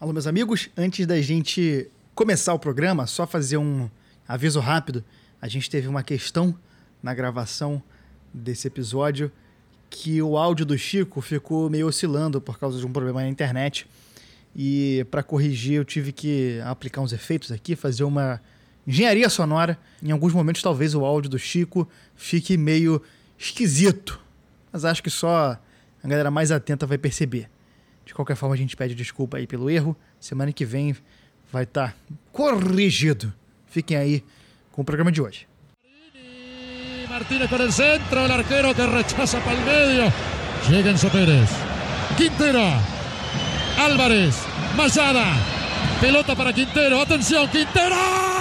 [0.00, 3.90] Alô, meus amigos, antes da gente começar o programa, só fazer um
[4.28, 5.04] aviso rápido.
[5.42, 6.56] A gente teve uma questão
[7.02, 7.82] na gravação
[8.32, 9.32] desse episódio
[9.90, 13.88] que o áudio do Chico ficou meio oscilando por causa de um problema na internet.
[14.54, 18.40] E para corrigir, eu tive que aplicar uns efeitos aqui, fazer uma
[18.86, 19.76] engenharia sonora.
[20.00, 23.02] Em alguns momentos, talvez o áudio do Chico fique meio
[23.36, 24.20] esquisito,
[24.72, 25.58] mas acho que só
[26.00, 27.50] a galera mais atenta vai perceber.
[28.08, 29.94] De qualquer forma, a gente pede desculpa aí pelo erro.
[30.18, 30.96] Semana que vem
[31.52, 31.94] vai estar tá
[32.32, 33.30] corrigido.
[33.66, 34.24] Fiquem aí
[34.72, 35.46] com o programa de hoje.
[37.06, 40.12] Martínez com o centro, o arquero que rechaza para o meio.
[40.66, 41.50] Chega Enzo Pérez.
[42.16, 42.58] Quintero.
[43.78, 44.36] Álvarez.
[44.74, 45.26] Mayada.
[46.00, 47.02] Pelota para Quintero.
[47.02, 48.37] Atenção, Quintero.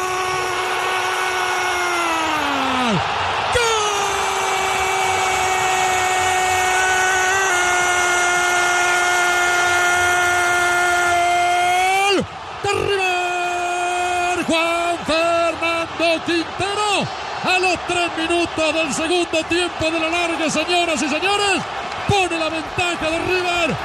[17.43, 21.61] A los tres minutos del segundo tiempo de la larga, señoras y señores.
[22.07, 23.75] Pone la ventaja de River.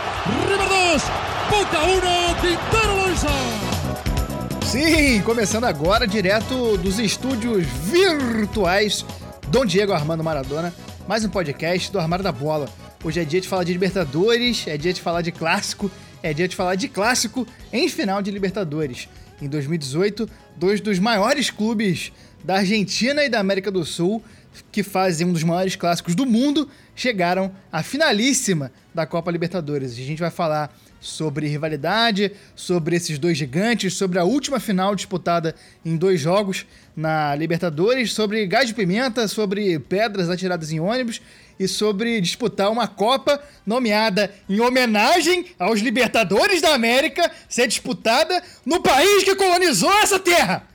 [0.49, 1.03] River 2,
[1.51, 4.67] Boca 1, Quintero lo.
[4.67, 9.05] Sim, começando agora direto dos estúdios virtuais
[9.49, 10.73] Dom Diego Armando Maradona,
[11.07, 12.71] mais um podcast do Armário da Bola.
[13.05, 15.91] Hoje é dia de falar de Libertadores, é dia de falar de clássico,
[16.23, 19.09] é dia de falar de clássico em final de Libertadores.
[19.43, 22.13] Em 2018, dois dos maiores clubes
[22.45, 24.23] da Argentina e da América do Sul,
[24.71, 29.93] que fazem um dos maiores clássicos do mundo, chegaram à finalíssima da Copa Libertadores.
[29.93, 35.55] A gente vai falar sobre rivalidade, sobre esses dois gigantes, sobre a última final disputada
[35.85, 41.21] em dois jogos na Libertadores, sobre gás de pimenta, sobre pedras atiradas em ônibus
[41.59, 48.81] e sobre disputar uma Copa nomeada em homenagem aos Libertadores da América ser disputada no
[48.81, 50.72] país que colonizou essa terra.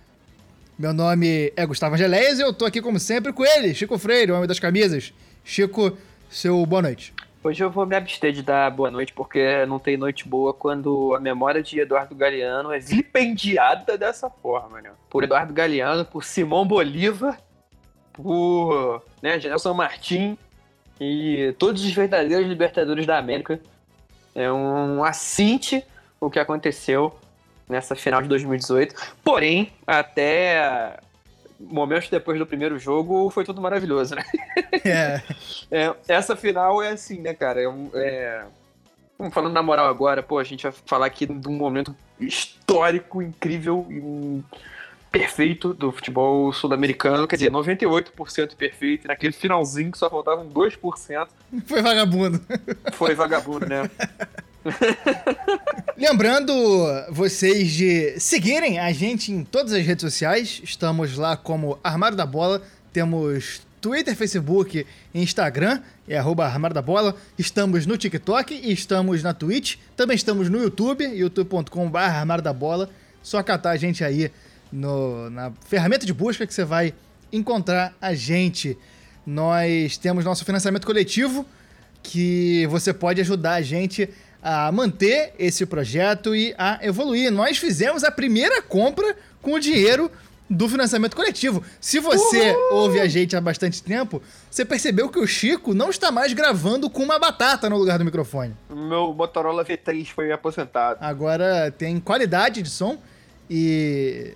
[0.77, 4.31] Meu nome é Gustavo Angeléias e eu tô aqui, como sempre, com ele, Chico Freire,
[4.31, 5.11] o homem das camisas.
[5.43, 5.97] Chico,
[6.29, 7.15] seu boa noite.
[7.43, 11.15] Hoje eu vou me abster de dar boa noite, porque não tem noite boa quando
[11.15, 14.91] a memória de Eduardo Galeano é vilipendiada dessa forma, né?
[15.09, 17.39] Por Eduardo Galeano, por Simão Bolívar,
[18.13, 20.37] por né, Gelson Martim
[21.01, 23.59] e todos os verdadeiros libertadores da América.
[24.35, 25.83] É um assinte
[26.21, 27.17] o que aconteceu
[27.67, 28.95] nessa final de 2018.
[29.23, 30.97] Porém, até
[31.59, 34.23] momentos depois do primeiro jogo, foi tudo maravilhoso, né?
[34.85, 35.21] É.
[35.71, 37.61] é essa final é assim, né, cara?
[37.61, 38.43] É, é...
[39.31, 43.85] Falando na moral agora, pô, a gente vai falar aqui de um momento histórico, incrível
[43.89, 44.43] e um
[45.11, 51.27] perfeito do futebol sul-americano, quer dizer, 98% perfeito, naquele finalzinho que só faltavam 2%.
[51.65, 52.39] Foi vagabundo.
[52.93, 53.89] Foi vagabundo, né?
[55.97, 56.53] Lembrando
[57.09, 60.61] vocês de seguirem a gente em todas as redes sociais.
[60.63, 62.61] Estamos lá como Armário da Bola.
[62.91, 67.15] Temos Twitter, Facebook Instagram, é arroba Armário da Bola.
[67.37, 69.77] Estamos no TikTok e estamos na Twitch.
[69.95, 72.89] Também estamos no YouTube, youtube.com.br Armário da Bola.
[73.21, 74.31] Só catar a gente aí
[74.71, 76.93] no, na ferramenta de busca que você vai
[77.31, 78.77] encontrar a gente.
[79.25, 81.45] Nós temos nosso financiamento coletivo,
[82.01, 84.09] que você pode ajudar a gente
[84.41, 87.31] a manter esse projeto e a evoluir.
[87.31, 90.11] Nós fizemos a primeira compra com o dinheiro
[90.49, 91.61] do financiamento coletivo.
[91.81, 92.77] Se você Uhul!
[92.77, 96.89] ouve a gente há bastante tempo, você percebeu que o Chico não está mais gravando
[96.89, 98.55] com uma batata no lugar do microfone.
[98.69, 100.99] Meu Motorola V3 foi aposentado.
[101.01, 102.97] Agora tem qualidade de som
[103.49, 104.33] e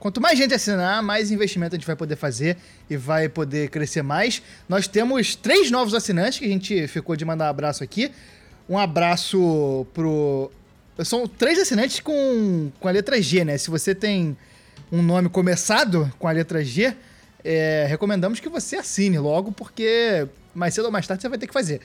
[0.00, 2.56] quanto mais gente assinar, mais investimento a gente vai poder fazer
[2.90, 4.42] e vai poder crescer mais.
[4.68, 8.10] Nós temos três novos assinantes que a gente ficou de mandar um abraço aqui.
[8.72, 10.50] Um abraço pro.
[11.04, 13.58] São três assinantes com, com a letra G, né?
[13.58, 14.34] Se você tem
[14.90, 16.96] um nome começado com a letra G,
[17.44, 21.46] é, recomendamos que você assine logo, porque mais cedo ou mais tarde você vai ter
[21.46, 21.82] que fazer.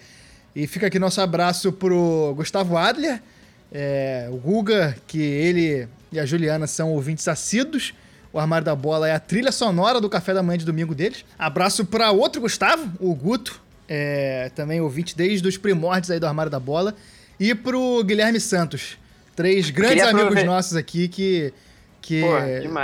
[0.55, 3.21] E fica aqui nosso abraço pro Gustavo Adler,
[3.69, 7.93] é, o Guga, que ele e a Juliana são ouvintes assíduos.
[8.31, 11.25] O Armário da Bola é a trilha sonora do café da manhã de domingo deles.
[11.37, 16.51] Abraço para outro Gustavo, o Guto, é, também ouvinte desde os primórdios aí do Armário
[16.51, 16.95] da Bola.
[17.39, 18.97] E pro Guilherme Santos,
[19.35, 21.53] três grandes amigos nossos aqui que,
[22.01, 22.39] que Pô,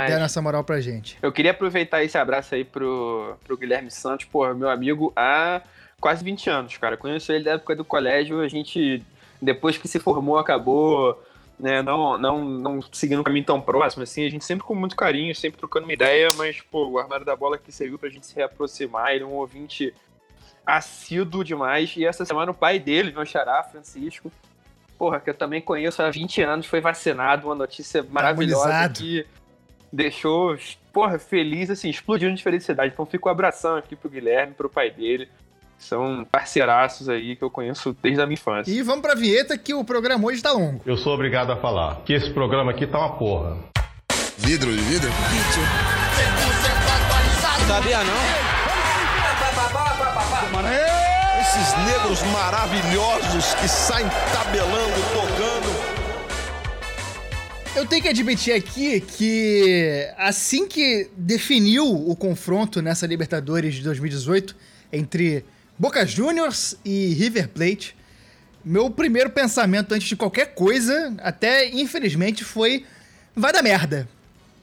[0.06, 1.18] deram essa moral pra gente.
[1.20, 5.60] Eu queria aproveitar esse abraço aí pro, pro Guilherme Santos, pô, meu amigo há
[6.00, 6.96] quase 20 anos, cara.
[6.96, 9.02] Conheço ele da época do colégio, a gente,
[9.42, 11.20] depois que se formou, acabou
[11.58, 14.96] né, não, não, não seguindo um caminho tão próximo, assim, a gente sempre com muito
[14.96, 18.26] carinho, sempre trocando uma ideia, mas, pô, o armário da bola que serviu pra gente
[18.26, 19.94] se reaproximar, ele é um ouvinte
[20.66, 21.94] assíduo demais.
[21.96, 24.30] E essa semana o pai dele, meu xará, Francisco,
[24.98, 29.26] porra, que eu também conheço há 20 anos, foi vacinado, uma notícia maravilhosa que
[29.92, 30.56] deixou,
[30.92, 32.92] porra, feliz, assim, explodindo de felicidade.
[32.92, 35.28] Então fica um abração aqui pro Guilherme, pro pai dele.
[35.78, 38.70] São parceiraços aí que eu conheço desde a minha infância.
[38.70, 40.80] E vamos pra vinheta que o programa hoje tá longo.
[40.86, 43.58] Eu sou obrigado a falar que esse programa aqui tá uma porra.
[44.38, 45.10] Vidro de vidro?
[47.66, 48.53] Sabia não?
[51.54, 55.68] Esses negros maravilhosos que saem tabelando, tocando.
[57.76, 64.56] Eu tenho que admitir aqui que assim que definiu o confronto nessa Libertadores de 2018
[64.92, 65.44] entre
[65.78, 67.96] Boca Juniors e River Plate,
[68.64, 72.84] meu primeiro pensamento antes de qualquer coisa, até infelizmente, foi
[73.36, 74.08] vai dar merda.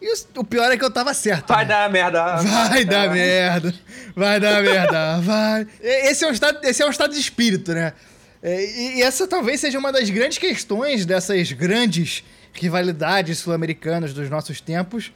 [0.01, 1.49] E o- pior é que eu tava certo.
[1.49, 1.69] Vai né?
[1.69, 2.37] dar merda.
[2.37, 3.73] Vai dar merda,
[4.15, 5.67] vai dar merda, vai.
[5.79, 7.93] Esse é o estado, esse é o estado de espírito, né?
[8.41, 14.27] É, E, e essa talvez seja uma das grandes questões dessas grandes rivalidades sul-americanas dos
[14.29, 15.11] nossos tempos,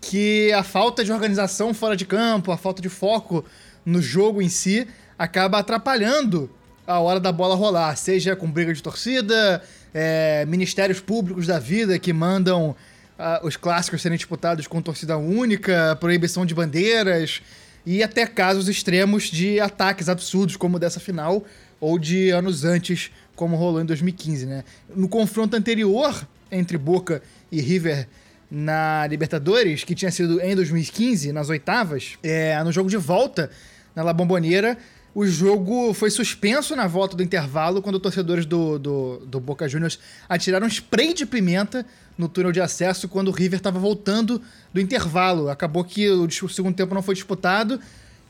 [0.00, 3.44] que a falta de organização fora de campo, a falta de foco
[3.84, 4.86] no jogo em si,
[5.16, 6.50] acaba atrapalhando
[6.86, 9.62] a hora da bola rolar, seja com briga de torcida,
[9.94, 12.74] é, ministérios públicos da vida que mandam
[13.18, 17.42] ah, os clássicos serem disputados com torcida única, proibição de bandeiras
[17.84, 21.44] e até casos extremos de ataques absurdos, como dessa final,
[21.80, 24.64] ou de anos antes, como rolou em 2015, né?
[24.94, 28.08] No confronto anterior entre Boca e River
[28.50, 33.50] na Libertadores, que tinha sido em 2015, nas oitavas, é, no jogo de volta
[33.94, 34.76] na La Bombonera,
[35.14, 39.98] o jogo foi suspenso na volta do intervalo quando torcedores do, do, do Boca Juniors
[40.28, 41.86] atiraram spray de pimenta
[42.16, 44.40] no túnel de acesso quando o River estava voltando
[44.72, 45.48] do intervalo.
[45.48, 47.80] Acabou que o, segundo tempo não foi disputado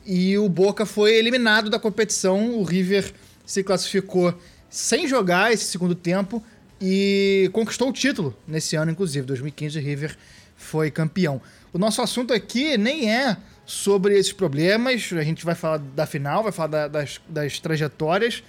[0.05, 2.55] e o Boca foi eliminado da competição.
[2.57, 3.13] O River
[3.45, 4.33] se classificou
[4.69, 6.43] sem jogar esse segundo tempo
[6.81, 9.25] e conquistou o título nesse ano, inclusive.
[9.25, 10.17] 2015, o River
[10.55, 11.41] foi campeão.
[11.71, 16.41] O nosso assunto aqui nem é sobre esses problemas, a gente vai falar da final,
[16.43, 18.41] vai falar da- das, das trajetórias.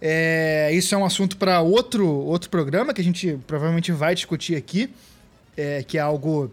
[0.00, 4.56] É, isso é um assunto para outro, outro programa que a gente provavelmente vai discutir
[4.56, 4.90] aqui,
[5.56, 6.50] é, que é algo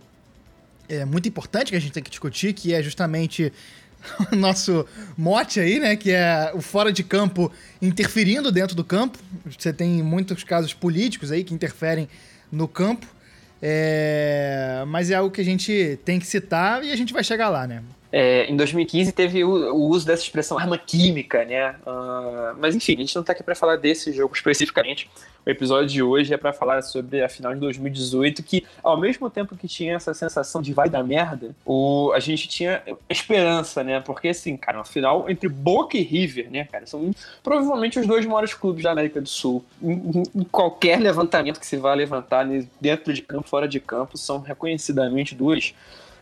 [0.90, 3.54] é, muito importante que a gente tem que discutir, que é justamente
[4.32, 4.86] o nosso
[5.18, 5.96] mote aí, né?
[5.96, 7.52] Que é o fora de campo
[7.82, 9.18] interferindo dentro do campo.
[9.58, 12.10] Você tem muitos casos políticos aí que interferem
[12.52, 13.08] no campo.
[13.62, 17.50] É, mas é algo que a gente tem que citar e a gente vai chegar
[17.50, 17.82] lá, né?
[18.19, 21.75] É, em 2015 teve o, o uso dessa expressão arma química, né?
[21.86, 25.08] Ah, mas enfim, a gente não tá aqui para falar desse jogo especificamente.
[25.46, 29.30] O episódio de hoje é para falar sobre a final de 2018, que ao mesmo
[29.30, 34.00] tempo que tinha essa sensação de vai dar merda, o, a gente tinha esperança, né?
[34.00, 36.88] Porque assim, cara, uma final entre Boca e River, né, cara?
[36.88, 37.12] São
[37.44, 39.64] provavelmente os dois maiores clubes da América do Sul.
[39.80, 42.48] Em, em- qualquer levantamento que se vá levantar
[42.81, 45.75] dentro de campo, fora de campo, são reconhecidamente duas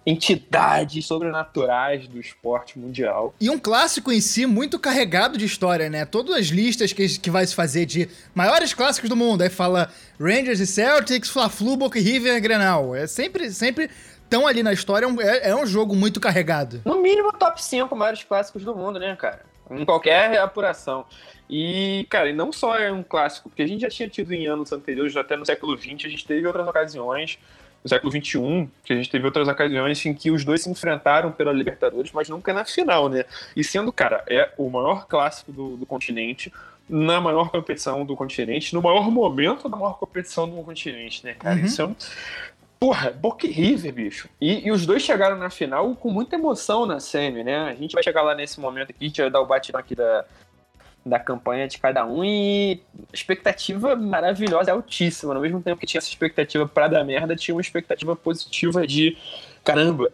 [0.06, 3.34] entidades sobrenaturais do esporte mundial.
[3.42, 6.06] E um clássico em si muito carregado de história, né?
[6.06, 9.90] Todas as listas que, que vai se fazer de maiores clássicos do mundo, aí fala
[10.20, 12.96] Rangers e Celtics, Fla-Flu, Boca e River, Grenal.
[12.96, 13.90] É sempre, sempre
[14.30, 16.82] tão ali na história, é um- é, é um jogo muito carregado.
[16.86, 19.42] No mínimo, top 5 maiores clássicos do mundo, né, cara?
[19.72, 21.06] Em qualquer apuração.
[21.50, 24.48] E, cara, e não só é um clássico, porque a gente já tinha tido em
[24.48, 27.38] anos anteriores, até no século XX, a gente teve outras ocasiões,
[27.86, 31.32] no século XXI, que a gente teve outras ocasiões em que os dois se enfrentaram
[31.32, 33.26] pela Libertadores, mas nunca na final, né?
[33.56, 36.52] E sendo, cara, é o maior clássico do, do continente,
[36.90, 41.60] na maior competição do continente, no maior momento da maior competição do continente, né, cara?
[41.60, 41.66] Uhum.
[41.66, 41.96] Isso é um.
[42.80, 44.30] Porra, Boca e River, bicho.
[44.42, 47.70] E, e os dois chegaram na final com muita emoção na semi, né?
[47.70, 49.94] A gente vai chegar lá nesse momento aqui, a gente vai dar o batidão aqui
[49.94, 50.26] da,
[51.06, 52.82] da campanha de cada um e
[53.14, 55.34] expectativa maravilhosa, altíssima.
[55.34, 59.16] No mesmo tempo que tinha essa expectativa pra dar merda, tinha uma expectativa positiva de
[59.64, 60.12] caramba,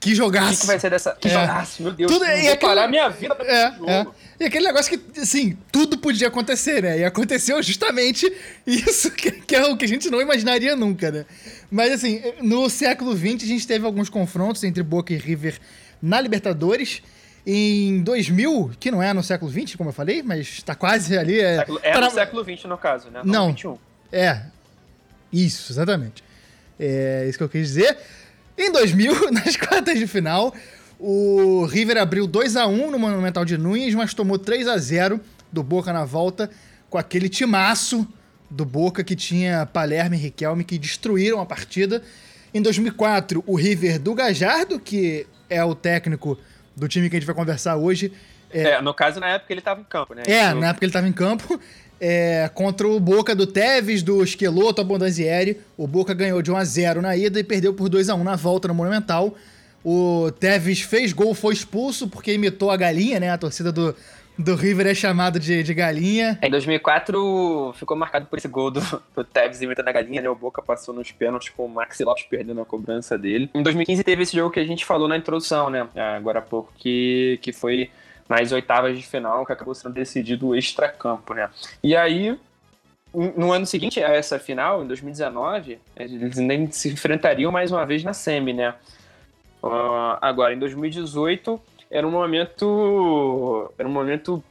[0.00, 0.52] Que o jogaço!
[0.54, 1.14] que, que vai ser dessa.
[1.14, 1.30] Que É.
[1.30, 4.06] jogaço, meu Deus, Tudo- não e vou aquele- parar minha vida pra É, é.
[4.40, 7.00] E aquele negócio que, assim, tudo podia acontecer, né?
[7.00, 8.24] E aconteceu justamente
[8.66, 11.26] isso que, que é o que a gente não imaginaria nunca, né?
[11.70, 15.58] Mas, assim, no século XX a gente teve alguns confrontos entre Boca e River
[16.00, 17.02] na Libertadores.
[17.46, 21.40] Em 2000, que não é no século XX, como eu falei, mas tá quase ali.
[21.40, 23.22] É, Século- É tá no século XX, no caso, né?
[23.24, 23.46] Não.
[23.46, 23.78] No 21.
[24.12, 24.42] É.
[25.32, 26.22] Isso, exatamente.
[26.78, 27.96] É isso que eu quis dizer.
[28.58, 30.54] Em 2000, nas quartas de final,
[30.98, 35.20] o River abriu 2 a 1 no Monumental de Nunes, mas tomou 3 a 0
[35.50, 36.50] do Boca na volta,
[36.90, 38.06] com aquele timaço
[38.50, 42.02] do Boca que tinha Palermo e Riquelme que destruíram a partida.
[42.52, 46.36] Em 2004, o River do Gajardo, que é o técnico
[46.76, 48.12] do time que a gente vai conversar hoje,
[48.52, 50.22] É, no caso, na época ele tava em campo, né?
[50.26, 51.60] é, Isso- na época ele estava em campo.
[52.00, 55.60] é, contra o Boca do Tevez, do Esqueloto, Abondanzieri.
[55.76, 58.24] O Boca ganhou de 1 a 0 na ida e perdeu por 2 a 1
[58.24, 59.36] na volta no Monumental.
[59.84, 63.30] O Tevez fez gol, foi expulso porque imitou a galinha, né?
[63.30, 63.94] A torcida do,
[64.38, 66.38] do River é chamada de, de galinha.
[66.42, 68.80] Em 2004 ficou marcado por esse gol do,
[69.14, 70.28] do Tevez imitando a galinha, né?
[70.30, 73.50] O Boca passou nos pênaltis com o Maxi Lopes perdendo a cobrança dele.
[73.54, 75.86] Em 2015 teve esse jogo que a gente falou na introdução, né?
[76.16, 77.90] Agora há pouco, que, que foi
[78.28, 81.50] nas oitavas de final, que acabou sendo decidido extra-campo, né?
[81.82, 82.38] E aí,
[83.12, 88.04] no ano seguinte a essa final, em 2019, eles nem se enfrentariam mais uma vez
[88.04, 88.74] na semi, né?
[89.62, 91.60] Uh, agora, em 2018,
[91.90, 93.72] era um momento.
[93.76, 94.42] Era um momento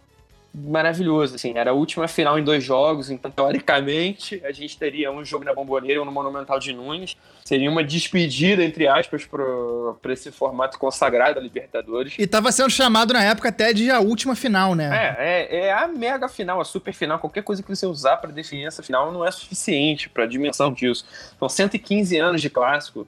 [0.53, 1.53] maravilhoso, assim.
[1.55, 5.53] Era a última final em dois jogos, então, teoricamente, a gente teria um jogo na
[5.53, 7.15] Bomboneira e um no Monumental de Nunes.
[7.45, 12.13] Seria uma despedida, entre aspas, para esse formato consagrado da Libertadores.
[12.17, 15.15] E tava sendo chamado na época até de a última final, né?
[15.17, 17.19] É, é, é a mega final, a super final.
[17.19, 20.73] Qualquer coisa que você usar para definir essa final não é suficiente para a dimensão
[20.73, 21.05] disso.
[21.37, 23.07] São 115 anos de clássico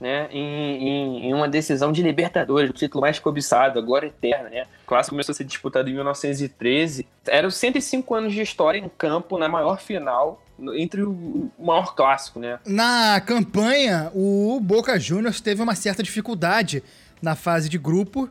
[0.00, 4.66] né, em, em, em, uma decisão de Libertadores, o título mais cobiçado, agora eterna, né?
[4.84, 7.06] O clássico começou a ser disputado em 1913.
[7.26, 10.42] Eram 105 anos de história em campo na maior final
[10.74, 12.58] entre o maior clássico, né?
[12.64, 16.82] Na campanha, o Boca Juniors teve uma certa dificuldade
[17.20, 18.28] na fase de grupo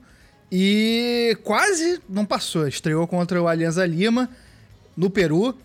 [0.52, 2.68] e quase não passou.
[2.68, 4.30] Estreou contra o Alianza Lima
[4.98, 5.56] no Peru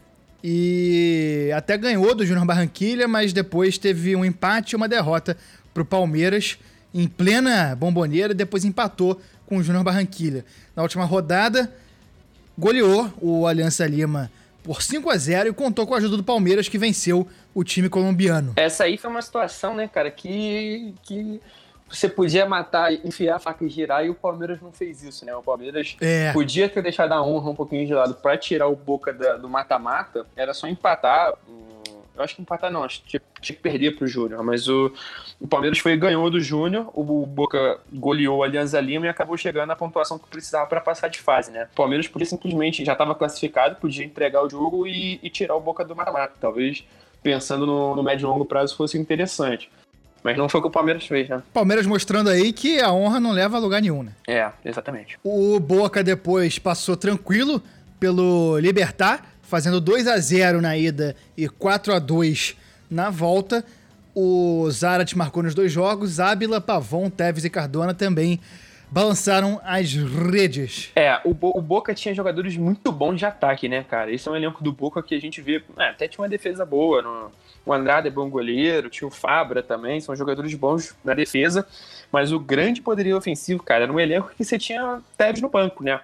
[0.42, 5.36] e até ganhou do Júnior Barranquilha, mas depois teve um empate e uma derrota
[5.72, 6.58] para o Palmeiras
[6.92, 10.44] em plena bomboneira, depois empatou com o Júnior Barranquilha.
[10.74, 11.72] Na última rodada,
[12.58, 14.30] goleou o Aliança Lima
[14.62, 17.88] por 5 a 0 e contou com a ajuda do Palmeiras, que venceu o time
[17.88, 18.52] colombiano.
[18.56, 21.40] Essa aí foi uma situação, né, cara, que, que
[21.88, 25.34] você podia matar, enfiar a faca e girar, e o Palmeiras não fez isso, né?
[25.34, 26.32] O Palmeiras é.
[26.32, 29.48] podia ter deixado a honra um pouquinho de lado para tirar o Boca da, do
[29.48, 31.34] mata-mata, era só empatar
[32.20, 34.92] eu acho que empatar não, acho que tinha, tinha que perder pro Júnior, mas o,
[35.40, 39.70] o Palmeiras foi ganhou do Júnior, o, Boca goleou a Alianza Lima e acabou chegando
[39.70, 41.68] à pontuação que precisava para passar de fase, né?
[41.72, 45.60] O Palmeiras podia simplesmente, já estava classificado, podia entregar o jogo e, e tirar o
[45.60, 46.34] Boca do mata-mata.
[46.40, 46.84] Talvez,
[47.22, 49.70] pensando no, no médio e longo prazo, fosse interessante.
[50.22, 51.42] Mas não foi o que o Palmeiras fez, né?
[51.52, 54.12] Palmeiras mostrando aí que a honra não leva a lugar nenhum, né?
[54.28, 55.18] É, exatamente.
[55.24, 57.62] O Boca depois passou tranquilo
[57.98, 62.56] pelo Libertar, fazendo 2 a 0 na ida e 4 a 2
[62.88, 63.64] na volta.
[64.14, 68.40] O Zarat marcou nos dois jogos, Ábila, Pavon, Teves e Cardona também
[68.90, 70.90] balançaram as redes.
[70.96, 74.12] É, o, Bo o, Boca tinha jogadores muito bons de ataque, né, cara?
[74.12, 75.62] Esse é um elenco do Boca que a gente vê.
[75.78, 77.00] É, até tinha uma defesa boa.
[77.00, 77.30] No,
[77.64, 81.66] o Andrade é bom goleiro, tinha o Fabra também, são jogadores bons na defesa.
[82.10, 85.84] Mas o grande poderio ofensivo, cara, era um elenco que você tinha Teves no banco,
[85.84, 86.00] né?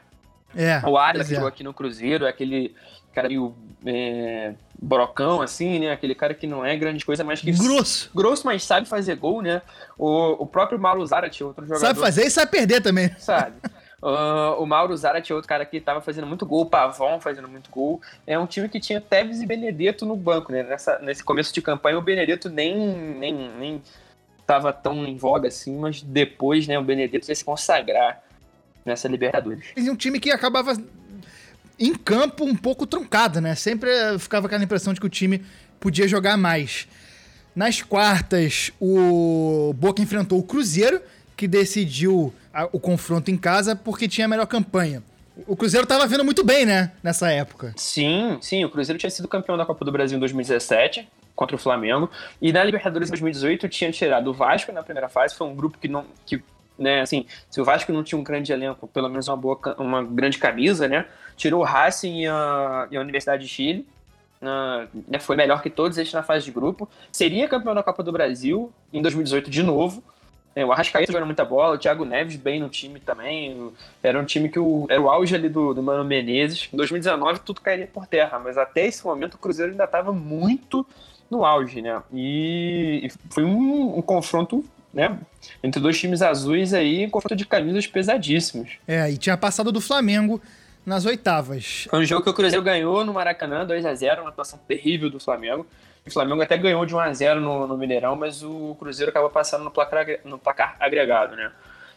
[0.55, 0.81] É.
[0.87, 1.37] O Arias que é.
[1.37, 2.75] jogou aqui no Cruzeiro, é aquele
[3.17, 3.55] cara meio
[3.87, 5.91] é, brocão, assim, né?
[5.91, 7.51] Aquele cara que não é grande coisa, mas que.
[7.51, 8.11] Grosso!
[8.15, 9.63] Grosso, mas sabe fazer gol, né?
[9.97, 11.81] O, o próprio Mauro Zarat, outro jogador.
[11.81, 13.11] Sabe fazer e sabe perder também.
[13.19, 13.57] Sabe.
[14.03, 17.71] Uh, o Mauro Zarat, outro cara que estava fazendo muito gol, o Pavão fazendo muito
[17.71, 18.03] gol.
[18.27, 20.63] É um time que tinha Tevez e Benedetto no banco, né?
[20.63, 23.83] Nessa, nesse começo de campanha, o Benedetto nem, nem, nem
[24.47, 28.23] tava tão em voga assim, mas depois, né, o Benedetto ia se consagrar
[28.85, 29.65] nessa Libertadores.
[29.77, 30.73] E um time que acabava
[31.79, 33.55] em campo um pouco truncada, né?
[33.55, 35.45] Sempre ficava aquela impressão de que o time
[35.79, 36.89] podia jogar mais.
[37.55, 41.01] Nas quartas, o Boca enfrentou o Cruzeiro,
[41.37, 42.33] que decidiu
[42.73, 45.03] o confronto em casa porque tinha a melhor campanha.
[45.47, 46.93] O Cruzeiro estava vindo muito bem, né?
[47.03, 47.75] Nessa época.
[47.77, 48.65] Sim, sim.
[48.65, 52.11] O Cruzeiro tinha sido campeão da Copa do Brasil em 2017 contra o Flamengo.
[52.41, 55.35] E na Libertadores 2018 tinha tirado o Vasco na primeira fase.
[55.35, 56.07] Foi um grupo que não.
[56.25, 56.43] Que,
[56.79, 60.03] né, assim, se o Vasco não tinha um grande elenco, pelo menos uma boa, uma
[60.03, 61.07] grande camisa, né?
[61.37, 63.87] tirou o Racing e a, e a Universidade de Chile.
[64.41, 66.89] Né, foi melhor que todos eles na fase de grupo.
[67.13, 70.03] Seria campeão da Copa do Brasil em 2018 de novo.
[70.55, 73.71] É, o Arrascaeta jogando muita bola, o Thiago Neves bem no time também.
[74.03, 76.71] Era um time que o, era o auge ali do, do Mano Menezes.
[76.73, 80.87] Em 2019 tudo cairia por terra, mas até esse momento o Cruzeiro ainda estava muito
[81.31, 82.03] no auge, né?
[82.13, 84.65] E, e foi um, um confronto
[84.97, 85.19] né?
[85.63, 88.79] Entre dois times azuis aí, confronto de camisas pesadíssimos.
[88.89, 90.41] É, e tinha passado do Flamengo
[90.87, 91.87] nas oitavas.
[91.91, 95.11] Foi um jogo que o Cruzeiro ganhou no Maracanã, 2 a 0 uma atuação terrível
[95.11, 95.67] do Flamengo.
[96.07, 99.29] O Flamengo até ganhou de 1 a 0 no, no Mineirão, mas o Cruzeiro acabou
[99.29, 101.53] passando no placar, no placar agregado, né?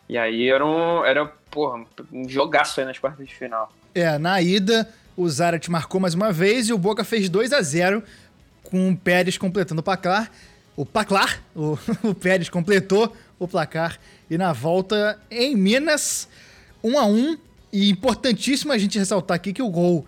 [0.10, 3.72] E aí era um, era, porra, um jogaço aí nas quartas de final.
[3.96, 7.62] É, na ida, o Zarat marcou mais uma vez e o Boca fez 2 a
[7.62, 8.04] 0
[8.64, 10.30] com o Pérez completando o placar.
[10.76, 14.00] O placar, o, o Pérez completou o placar
[14.30, 16.28] e na volta em Minas,
[16.84, 17.38] 1 a 1
[17.72, 20.06] e importantíssimo a gente ressaltar aqui que o gol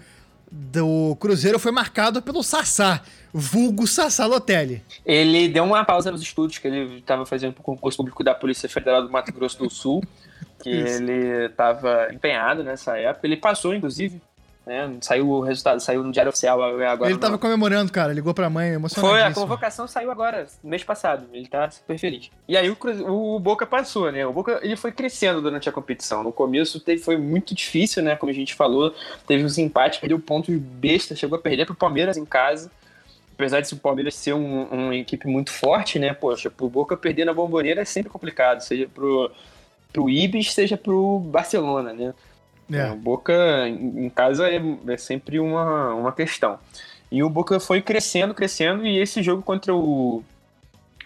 [0.52, 3.02] do Cruzeiro foi marcado pelo Sassá,
[3.34, 4.84] vulgo Sassá Lotelli.
[5.06, 8.36] Ele deu uma pausa nos estudos que ele estava fazendo para o concurso público da
[8.36, 10.04] Polícia Federal do Mato Grosso do Sul,
[10.62, 11.02] que Isso.
[11.02, 13.26] ele estava empenhado nessa época.
[13.26, 14.22] Ele passou, inclusive,
[14.66, 14.98] né?
[15.02, 17.10] Saiu o resultado, saiu no Diário Oficial agora.
[17.10, 19.14] Ele tava comemorando, cara, ligou pra mãe, emocionado.
[19.14, 21.26] Foi, a convocação saiu agora, mês passado.
[21.34, 22.30] Ele tá super feliz.
[22.48, 22.78] E aí o,
[23.08, 24.26] o Boca passou, né?
[24.26, 26.24] O Boca ele foi crescendo durante a competição.
[26.24, 28.16] No começo teve, foi muito difícil, né?
[28.16, 28.94] Como a gente falou,
[29.26, 32.72] teve uns empates, perdeu pontos besta, chegou a perder pro Palmeiras em casa.
[33.34, 36.14] Apesar de o Palmeiras ser um, uma equipe muito forte, né?
[36.14, 39.32] Poxa, pro Boca perder na bomboneira é sempre complicado, seja pro,
[39.92, 42.14] pro Ibis, seja pro Barcelona, né?
[42.72, 42.92] É.
[42.92, 43.34] O Boca
[43.68, 46.60] em casa é, é sempre uma, uma questão.
[47.12, 50.24] E o Boca foi crescendo, crescendo, e esse jogo contra o,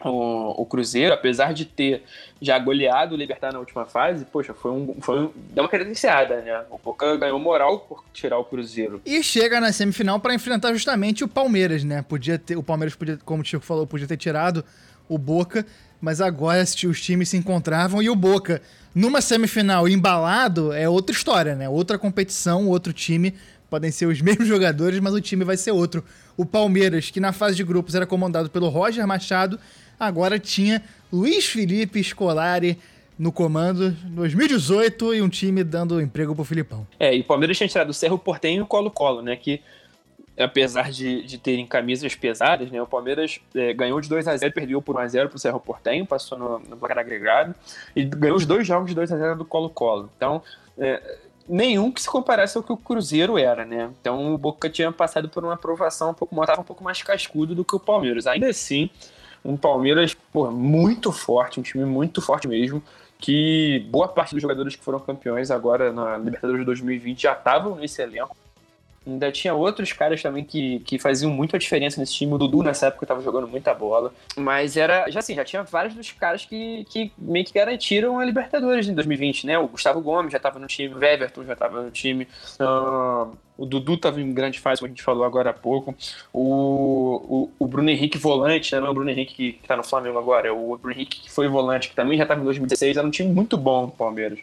[0.04, 2.04] o, o, Cruzeiro, apesar de ter
[2.40, 6.42] já goleado o Libertar na última fase, poxa, foi um, foi um, deu uma credenciada,
[6.42, 6.64] né?
[6.70, 9.02] O Boca ganhou moral por tirar o Cruzeiro.
[9.04, 12.04] E chega na semifinal para enfrentar justamente o Palmeiras, né?
[12.04, 14.64] Podia ter, o Palmeiras podia, como o Chico falou, podia ter tirado
[15.10, 15.66] o Boca,
[16.00, 18.62] mas agora os times se encontravam e o Boca
[18.96, 21.68] numa semifinal embalado é outra história, né?
[21.68, 23.36] Outra competição, outro time.
[23.70, 26.04] Podem ser os mesmos jogadores, mas o time vai ser outro.
[26.38, 29.60] O Palmeiras, que na fase de grupos era comandado pelo Roger Machado,
[30.00, 32.80] agora tinha Luiz Felipe Scolari
[33.18, 36.88] no comando 2018 e um time dando emprego pro Filipão.
[37.00, 39.36] É, e o Palmeiras tinha tirado o Cerro Portenho e o Colo-Colo, né?
[39.36, 39.62] Que
[40.38, 44.54] apesar de, de terem camisas pesadas, né, o Palmeiras é, ganhou de 2 a 0
[44.54, 47.56] perdeu por 1x0 pro Cerro Portenho, passou no, no placar agregado,
[47.96, 50.10] e ganhou os dois jogos de 2 a 0 do Colo-Colo.
[50.16, 50.42] Então,
[50.78, 53.90] é, nenhum que se comparasse ao que o Cruzeiro era, né?
[54.02, 57.64] Então o Boca tinha passado por uma aprovação um pouco, um pouco mais cascudo do
[57.64, 58.28] que o Palmeiras.
[58.28, 58.90] Ainda assim,
[59.44, 62.82] um Palmeiras muito forte, um time muito forte mesmo,
[63.20, 67.76] que boa parte dos jogadores que foram campeões agora na Libertadores de 2020 já estavam
[67.76, 68.36] nesse elenco.
[69.06, 72.34] Ainda tinha outros caras também que, que faziam muita diferença nesse time.
[72.34, 74.12] O Dudu nessa época estava jogando muita bola.
[74.36, 78.26] Mas era, já assim, já tinha vários dos caras que, que meio que garantiram a
[78.26, 79.60] Libertadores em 2020, né?
[79.60, 82.28] O Gustavo Gomes já estava no time, o Everton já estava no time.
[82.60, 85.96] Uh, o Dudu estava em grande fase, como a gente falou agora há pouco.
[86.34, 88.82] O, o, o Bruno Henrique volante, né?
[88.82, 91.32] não é o Bruno Henrique que está no Flamengo agora, é o Bruno Henrique que
[91.32, 92.98] foi volante, que também já estava em 2016.
[92.98, 94.40] Era um time muito bom no Palmeiras.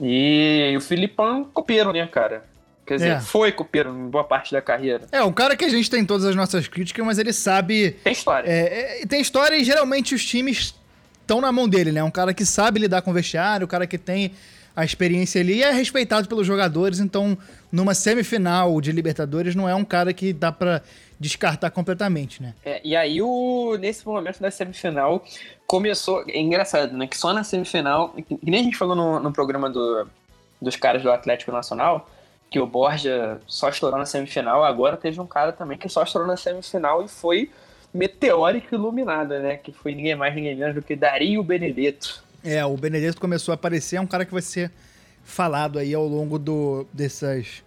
[0.00, 2.44] E, o Filipão copeiro, né, cara?
[2.86, 3.20] Quer dizer, é.
[3.20, 5.06] foi copeiro em boa parte da carreira.
[5.10, 7.92] É, um cara que a gente tem todas as nossas críticas, mas ele sabe.
[8.04, 8.48] Tem história.
[8.48, 10.72] É, é, tem história e geralmente os times
[11.20, 12.04] estão na mão dele, né?
[12.04, 14.32] Um cara que sabe lidar com o vestiário, um cara que tem
[14.76, 17.00] a experiência ali e é respeitado pelos jogadores.
[17.00, 17.36] Então,
[17.72, 20.80] numa semifinal de Libertadores, não é um cara que dá para
[21.18, 22.54] descartar completamente, né?
[22.64, 25.24] É, e aí, o, nesse momento da semifinal,
[25.66, 26.22] começou.
[26.28, 27.08] É engraçado, né?
[27.08, 30.06] Que só na semifinal, que nem a gente falou no, no programa do,
[30.62, 32.08] dos caras do Atlético Nacional
[32.50, 36.28] que o Borja só estourou na semifinal, agora teve um cara também que só estourou
[36.28, 37.50] na semifinal e foi
[37.92, 39.56] meteórico iluminada, né?
[39.56, 42.22] Que foi ninguém mais, ninguém menos do que Dario Benedetto.
[42.44, 44.70] É, o Benedetto começou a aparecer, é um cara que vai ser
[45.24, 47.64] falado aí ao longo do, dessas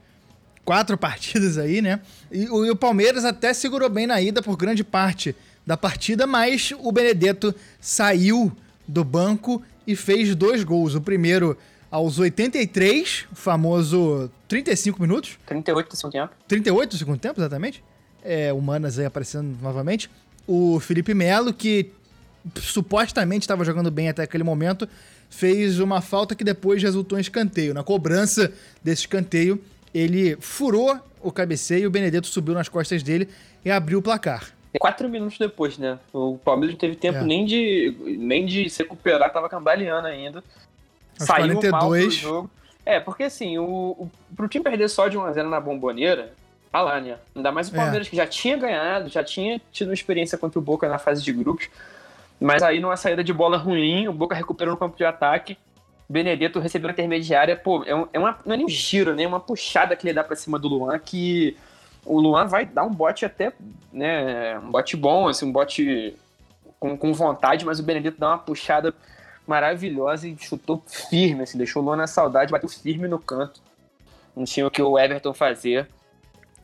[0.63, 2.00] quatro partidas aí, né?
[2.32, 6.74] E, e o Palmeiras até segurou bem na ida por grande parte da partida, mas
[6.80, 8.52] o Benedetto saiu
[8.88, 10.96] do banco e fez dois gols.
[10.96, 11.58] O primeiro
[11.91, 15.38] aos 83, o famoso 35 minutos.
[15.45, 16.34] 38 do segundo tempo.
[16.47, 17.84] 38 do segundo tempo, exatamente.
[18.23, 20.10] É, Humanas aí aparecendo novamente.
[20.47, 21.91] O Felipe Melo, que
[22.56, 24.88] supostamente estava jogando bem até aquele momento,
[25.30, 27.73] fez uma falta que depois resultou em escanteio.
[27.73, 28.52] Na cobrança
[28.84, 29.62] desse escanteio,
[29.93, 33.28] ele furou o cabeceio, o Benedetto subiu nas costas dele
[33.63, 34.54] e abriu o placar.
[34.80, 35.97] Quatro minutos depois, né?
[36.13, 37.23] O Palmeiras não teve tempo é.
[37.23, 40.43] nem, de, nem de se recuperar, tava cambaleando ainda.
[41.19, 42.03] Aos saiu 42.
[42.03, 42.51] mal jogo.
[42.86, 46.34] É, porque assim, o, o, pro time perder só de 1x0 na bomboneira,
[46.71, 47.17] tá lá, né?
[47.36, 47.77] Ainda mais o é.
[47.77, 48.10] Palmeiras é.
[48.10, 51.32] que já tinha ganhado, já tinha tido uma experiência contra o Boca na fase de
[51.32, 51.69] grupos.
[52.39, 55.58] Mas aí numa saída de bola ruim, o Boca recuperou no campo de ataque.
[56.08, 59.23] Benedetto recebeu a intermediária, pô, é, um, é uma, não é nem um giro, né?
[59.23, 61.55] É uma puxada que ele dá pra cima do Luan que
[62.03, 63.53] o Luan vai dar um bote até,
[63.93, 64.58] né?
[64.58, 66.15] Um bote bom, assim, um bote
[66.79, 68.95] com, com vontade, mas o Benedetto dá uma puxada
[69.50, 73.60] maravilhosa e chutou firme, assim, deixou o Luan na saudade, bateu firme no canto.
[74.36, 75.88] Não tinha o que o Everton fazer.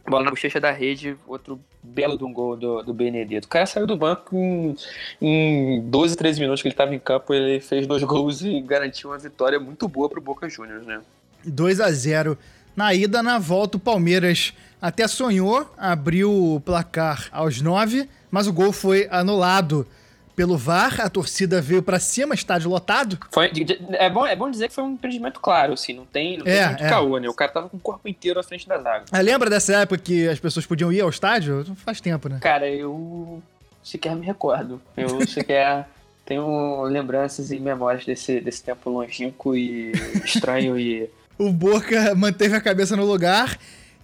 [0.08, 3.48] Bola na bochecha da rede, outro belo de um gol do, do Benedetto.
[3.48, 4.76] O cara saiu do banco em,
[5.20, 9.10] em 12, 13 minutos que ele estava em campo, ele fez dois gols e garantiu
[9.10, 11.02] uma vitória muito boa para o Boca Juniors, né?
[11.44, 12.38] 2 a 0
[12.76, 18.54] Na ida, na volta, o Palmeiras até sonhou, abriu o placar aos 9, mas o
[18.54, 19.88] gol foi anulado
[20.36, 23.18] pelo VAR, a torcida veio pra cima, estádio lotado.
[23.32, 23.52] Foi,
[23.94, 26.54] é, bom, é bom dizer que foi um empreendimento claro, assim, não tem, não tem
[26.54, 26.90] É, muito é.
[26.90, 27.30] caô, né?
[27.30, 29.06] O cara tava com o corpo inteiro à frente da zaga.
[29.12, 31.66] Ah, lembra dessa época que as pessoas podiam ir ao estádio?
[31.78, 32.40] Faz tempo, né?
[32.42, 33.42] Cara, eu
[33.84, 34.82] sequer me recordo.
[34.98, 35.88] Eu sequer
[36.26, 39.92] tenho lembranças e memórias desse, desse tempo longínquo e
[40.24, 41.10] estranho e.
[41.38, 43.60] O Boca manteve a cabeça no lugar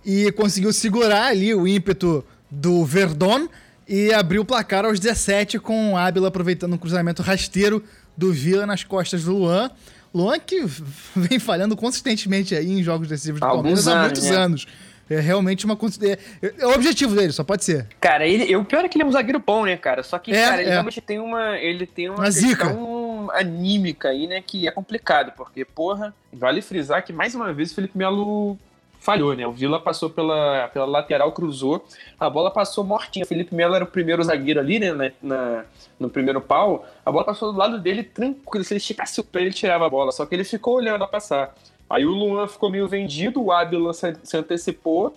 [0.05, 3.47] e conseguiu segurar ali o ímpeto do Verdon
[3.91, 7.83] e abriu o placar aos 17 com o Ábila aproveitando um cruzamento rasteiro
[8.15, 9.69] do Vila nas costas do Luan.
[10.15, 10.63] Luan que
[11.13, 14.35] vem falhando consistentemente aí em jogos decisivos do Palmeiras há muitos né?
[14.37, 14.65] anos.
[15.09, 15.77] É realmente uma...
[16.03, 17.85] É, é o objetivo dele, só pode ser.
[17.99, 20.03] Cara, ele, o pior é que ele é um zagueiro bom, né, cara?
[20.03, 20.73] Só que, É, cara, ele é.
[20.73, 21.57] realmente tem uma.
[21.57, 22.67] Ele tem uma, Uma zica.
[22.67, 24.41] questão anímica aí, né?
[24.41, 28.57] Que é complicado, porque, porra, vale frisar que mais uma vez o Felipe Melo
[29.01, 29.45] falhou, né?
[29.45, 31.83] O Vila passou pela, pela lateral, cruzou,
[32.19, 33.25] a bola passou mortinha.
[33.25, 34.91] O Felipe Melo era o primeiro zagueiro ali, né?
[34.93, 35.65] Na, na-
[35.99, 38.63] no primeiro pau, a bola passou do lado dele tranquilo.
[38.63, 40.11] Se ele esticasse o pé, ele tirava a bola.
[40.11, 41.53] Só que ele ficou olhando a passar.
[41.89, 45.15] Aí o Luan ficou meio vendido, o Ábila se, se antecipou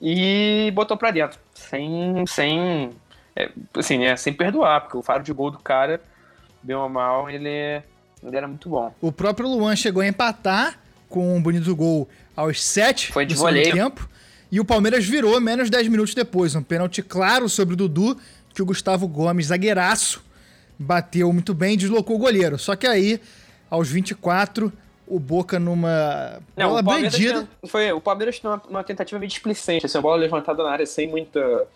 [0.00, 1.38] e botou pra dentro.
[1.54, 2.24] Sem.
[2.26, 2.90] sem
[3.36, 4.16] é, assim, né?
[4.16, 6.00] Sem perdoar, porque o faro de gol do cara,
[6.62, 7.48] bem ou mal, ele,
[8.22, 8.92] ele era muito bom.
[9.00, 10.78] O próprio Luan chegou a empatar
[11.10, 13.74] com um bonito gol aos 7 Foi de do segundo voleio.
[13.74, 14.08] tempo.
[14.50, 16.54] E o Palmeiras virou menos 10 minutos depois.
[16.54, 18.16] Um pênalti claro sobre o Dudu,
[18.54, 20.24] que o Gustavo Gomes, zagueiraço,
[20.78, 22.58] bateu muito bem e deslocou o goleiro.
[22.58, 23.20] Só que aí,
[23.68, 24.72] aos 24,
[25.06, 27.48] o Boca numa Não, bola o Palmeiras, bandida.
[27.66, 30.86] foi, o Palmeiras tem uma, uma tentativa meio displicente, assim, a bola levantada na área
[30.86, 31.66] sem muita,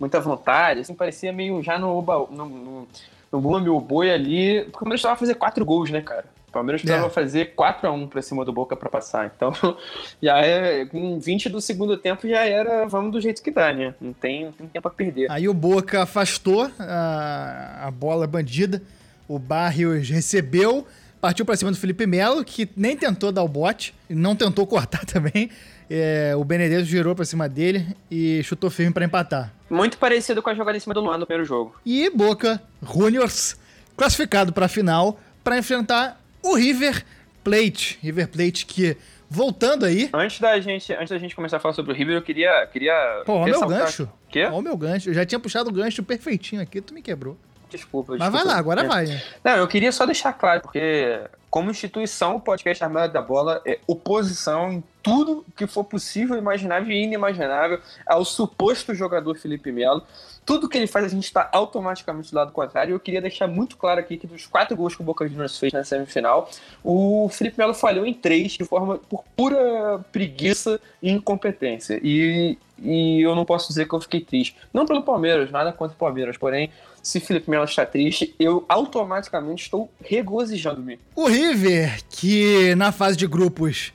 [0.00, 2.88] muita vontade, assim, parecia meio já no, no, no,
[3.32, 6.24] no meu boi ali, porque o Palmeiras precisava fazer quatro gols, né, cara?
[6.48, 7.10] O Palmeiras precisava É.
[7.10, 9.52] fazer 4x1 pra cima do Boca pra passar, então
[10.22, 13.94] já é, com 20 do segundo tempo já era, vamos do jeito que dá, né?
[14.00, 15.30] Não tem, não tem tempo a perder.
[15.30, 18.82] Aí o Boca afastou a, a bola bandida.
[19.28, 20.86] O Barrios recebeu,
[21.20, 25.04] partiu pra cima do Felipe Melo, que nem tentou dar o bote, não tentou cortar
[25.04, 25.50] também.
[25.90, 29.52] É, o Benedetto girou pra cima dele e chutou firme pra empatar.
[29.68, 31.74] Muito parecido com a jogada em cima do Luan no primeiro jogo.
[31.84, 33.56] E Boca Juniors
[33.96, 36.18] classificado pra final pra enfrentar
[36.50, 37.04] o River
[37.44, 37.98] Plate.
[38.02, 38.96] River Plate que
[39.30, 42.22] voltando aí, Antes da gente, antes da gente começar a falar sobre o River, eu
[42.22, 44.08] queria, queria pô, olha o meu gancho.
[44.30, 44.44] Quê?
[44.44, 45.10] Olha o meu gancho.
[45.10, 47.36] Eu já tinha puxado o gancho perfeitinho aqui, tu me quebrou.
[47.70, 48.52] Desculpa, Mas vai desculpa.
[48.52, 48.86] lá, agora É.
[48.88, 49.06] vai.
[49.06, 49.22] né?
[49.44, 53.78] Não, eu queria só deixar claro, porque como instituição, o podcast Armada da Bola é
[53.86, 60.02] oposição em tudo que for possível, imaginável e inimaginável ao suposto jogador Felipe Melo.
[60.44, 62.94] Tudo que ele faz, a gente está automaticamente do lado contrário.
[62.94, 65.72] Eu queria deixar muito claro aqui que dos quatro gols que o Boca Juniors fez
[65.72, 66.50] na semifinal,
[66.82, 72.00] o Felipe Melo falhou em três de forma por pura preguiça e incompetência.
[72.02, 74.56] E, e eu não posso dizer que eu fiquei triste.
[74.72, 76.70] Não pelo Palmeiras, nada contra o Palmeiras, porém,
[77.08, 81.00] se Felipe Melo está triste, eu automaticamente estou regozijando-me.
[81.16, 83.94] O River, que na fase de grupos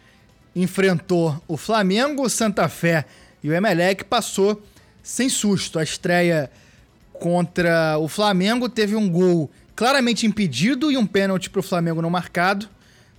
[0.56, 3.06] enfrentou o Flamengo, Santa Fé
[3.43, 4.60] e o Emelec, passou
[5.04, 5.78] sem susto.
[5.78, 6.49] A estreia
[7.12, 12.10] contra o Flamengo teve um gol claramente impedido e um pênalti para o Flamengo não
[12.10, 12.67] marcado.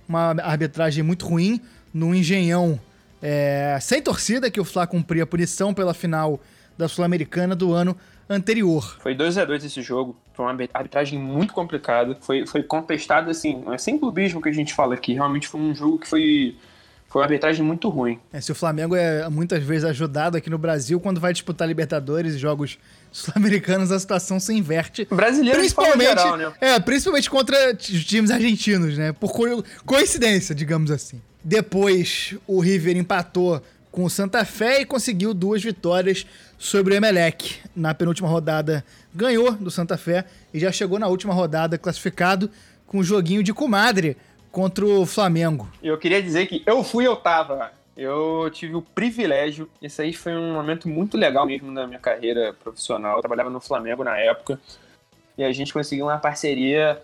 [0.09, 1.61] Uma arbitragem muito ruim
[1.93, 2.77] no Engenhão
[3.21, 6.41] é, sem torcida, que o Fla cumpria a punição pela final
[6.77, 7.95] da Sul-Americana do ano
[8.29, 8.97] anterior.
[9.01, 13.63] Foi 2 a 2 esse jogo, foi uma arbitragem muito complicada, foi, foi contestado assim,
[13.71, 16.55] é sem clubismo que a gente fala aqui, realmente foi um jogo que foi,
[17.07, 18.19] foi uma arbitragem muito ruim.
[18.33, 22.35] É, se o Flamengo é muitas vezes ajudado aqui no Brasil, quando vai disputar Libertadores
[22.35, 22.77] e jogos
[23.11, 25.05] sul-americanos, a situação se inverte.
[25.09, 26.53] Brasileiro Principalmente, geral, né?
[26.59, 29.13] é, principalmente contra times argentinos, né?
[29.13, 31.21] Por co- coincidência, digamos assim.
[31.41, 33.61] Depois, o River empatou
[33.95, 36.27] com o Santa Fé e conseguiu duas vitórias
[36.57, 37.61] sobre o Emelec.
[37.73, 42.51] Na penúltima rodada, ganhou do Santa Fé e já chegou na última rodada classificado
[42.85, 44.17] com o joguinho de comadre
[44.51, 45.69] contra o Flamengo.
[45.81, 47.71] Eu queria dizer que eu fui, eu tava.
[47.95, 52.53] Eu tive o privilégio, esse aí foi um momento muito legal mesmo na minha carreira
[52.61, 53.15] profissional.
[53.15, 54.59] Eu trabalhava no Flamengo na época
[55.37, 57.01] e a gente conseguiu uma parceria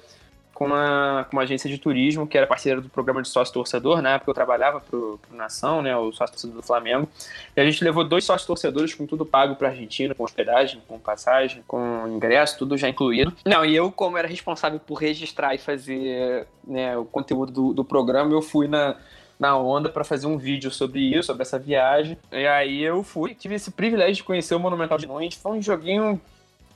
[0.62, 4.00] com uma, com uma agência de turismo que era parceira do programa de sócio torcedor.
[4.00, 7.10] Na época eu trabalhava pro, pro Nação, né, o sócio torcedor do Flamengo.
[7.58, 11.00] E a gente levou dois sócios torcedores com tudo pago pra Argentina, com hospedagem, com
[11.00, 13.34] passagem, com ingresso, tudo já incluído.
[13.44, 17.84] Não, e eu, como era responsável por registrar e fazer né, o conteúdo do, do
[17.84, 18.98] programa, eu fui na,
[19.40, 22.20] na onda para fazer um vídeo sobre isso, sobre essa viagem.
[22.32, 25.34] E aí eu fui, tive esse privilégio de conhecer o Monumental de Nunes.
[25.34, 26.22] Foi um joguinho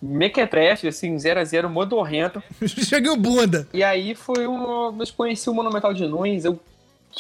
[0.02, 2.42] mequetrefe, assim, 0 a 0 modorrento.
[2.62, 3.68] Joguinho bunda.
[3.74, 4.62] E aí foi um.
[5.00, 6.60] Eu conheci o Monumental de Nunes, eu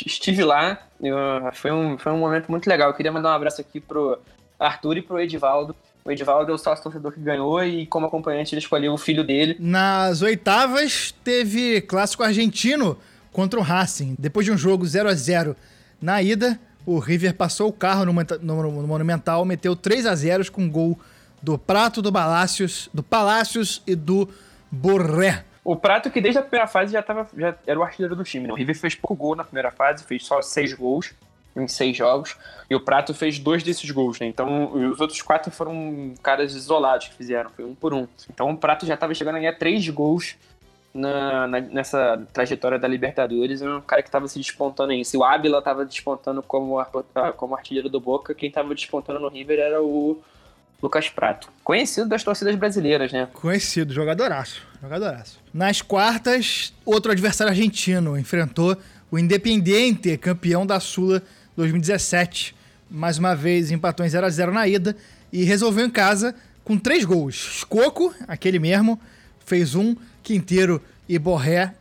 [0.05, 0.79] estive lá.
[1.01, 1.15] eu-
[1.53, 2.89] foi, um, foi um momento muito legal.
[2.89, 4.17] Eu queria mandar um abraço aqui pro
[4.59, 8.53] Arthur e pro Edivaldo, O Edivaldo é o sócio torcedor que ganhou e, como acompanhante,
[8.53, 9.55] ele escolheu o filho dele.
[9.59, 12.95] Nas oitavas, teve clássico argentino
[13.31, 14.15] contra o Racing.
[14.19, 15.55] Depois de um jogo 0 a 0
[16.01, 20.51] na ida, o River passou o carro no, no, no Monumental, meteu 3 a 0
[20.51, 20.97] com gol
[21.45, 24.27] do Prato, do Palácios, do Palácios e do
[24.71, 25.45] Borré.
[25.63, 28.47] O Prato que desde a primeira fase já, tava, já era o artilheiro do time.
[28.47, 28.53] Né?
[28.53, 31.13] O River fez pouco gol na primeira fase, fez só seis gols
[31.55, 32.35] em seis jogos.
[32.67, 34.25] E o Prato fez dois desses gols, né?
[34.25, 38.07] Então os outros quatro foram caras isolados que fizeram, foi um por um.
[38.27, 40.35] Então o Prato já estava chegando a ganhar três gols
[40.93, 43.61] na, na, nessa trajetória da Libertadores.
[43.61, 45.05] É um cara que estava se despontando aí.
[45.05, 46.83] Se o Ábila estava despontando como,
[47.37, 50.19] como artilheiro do Boca, quem estava despontando no River era o
[50.81, 51.49] Lucas Prato.
[51.63, 53.27] Conhecido das torcidas brasileiras, né?
[53.33, 54.61] Conhecido, jogadoraço.
[54.81, 55.39] Jogadoraço.
[55.53, 58.77] Nas quartas, outro adversário argentino enfrentou
[59.09, 61.21] o Independiente, campeão da Sula
[61.55, 62.55] 2017.
[62.89, 64.95] Mais uma vez empatou em 0 a 0 na ida
[65.31, 67.57] e resolveu em casa com três gols.
[67.57, 68.99] Escoco, aquele mesmo,
[69.45, 71.73] fez um, Quinteiro e Borré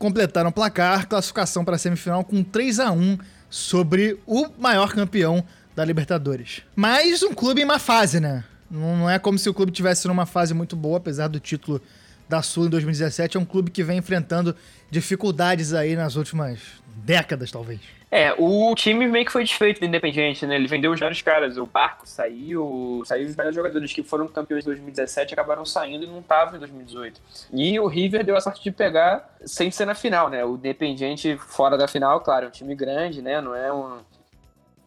[0.00, 3.18] completaram o placar, classificação para a semifinal com 3 a 1
[3.50, 6.62] sobre o maior campeão da Libertadores.
[6.74, 8.44] Mas um clube em má fase, né?
[8.70, 11.82] Não é como se o clube tivesse numa fase muito boa, apesar do título
[12.28, 13.36] da Sul em 2017.
[13.36, 14.54] É um clube que vem enfrentando
[14.88, 16.60] dificuldades aí nas últimas
[17.04, 17.80] décadas, talvez.
[18.12, 20.56] É, o time meio que foi desfeito do Independiente, né?
[20.56, 21.56] Ele vendeu os vários caras.
[21.56, 26.06] O Barco saiu, saiu os vários jogadores que foram campeões em 2017 acabaram saindo e
[26.08, 27.20] não estavam em 2018.
[27.52, 30.44] E o River deu a sorte de pegar sem ser na final, né?
[30.44, 33.40] O Independiente fora da final, claro, é um time grande, né?
[33.40, 33.98] Não é um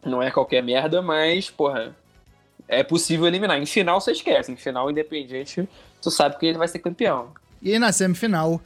[0.04, 1.94] não é qualquer merda, mas, porra,
[2.68, 3.58] é possível eliminar.
[3.58, 5.68] Em final você esquece, em final independente,
[6.00, 7.28] tu sabe que ele vai ser campeão.
[7.62, 8.60] E na semifinal,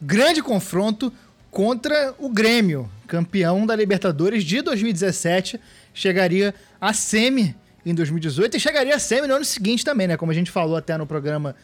[0.00, 1.12] grande confronto
[1.50, 5.60] contra o Grêmio, campeão da Libertadores de 2017,
[5.92, 10.16] chegaria a semi em 2018 e chegaria a semi no ano seguinte também, né?
[10.16, 11.56] Como a gente falou até no programa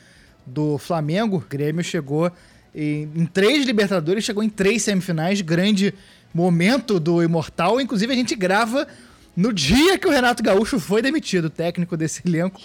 [0.45, 2.31] do Flamengo, o Grêmio chegou
[2.75, 5.95] em, em três Libertadores, chegou em três semifinais, grande
[6.33, 7.81] momento do Imortal.
[7.81, 8.87] Inclusive, a gente grava
[9.37, 12.61] no dia que o Renato Gaúcho foi demitido, o técnico desse elenco,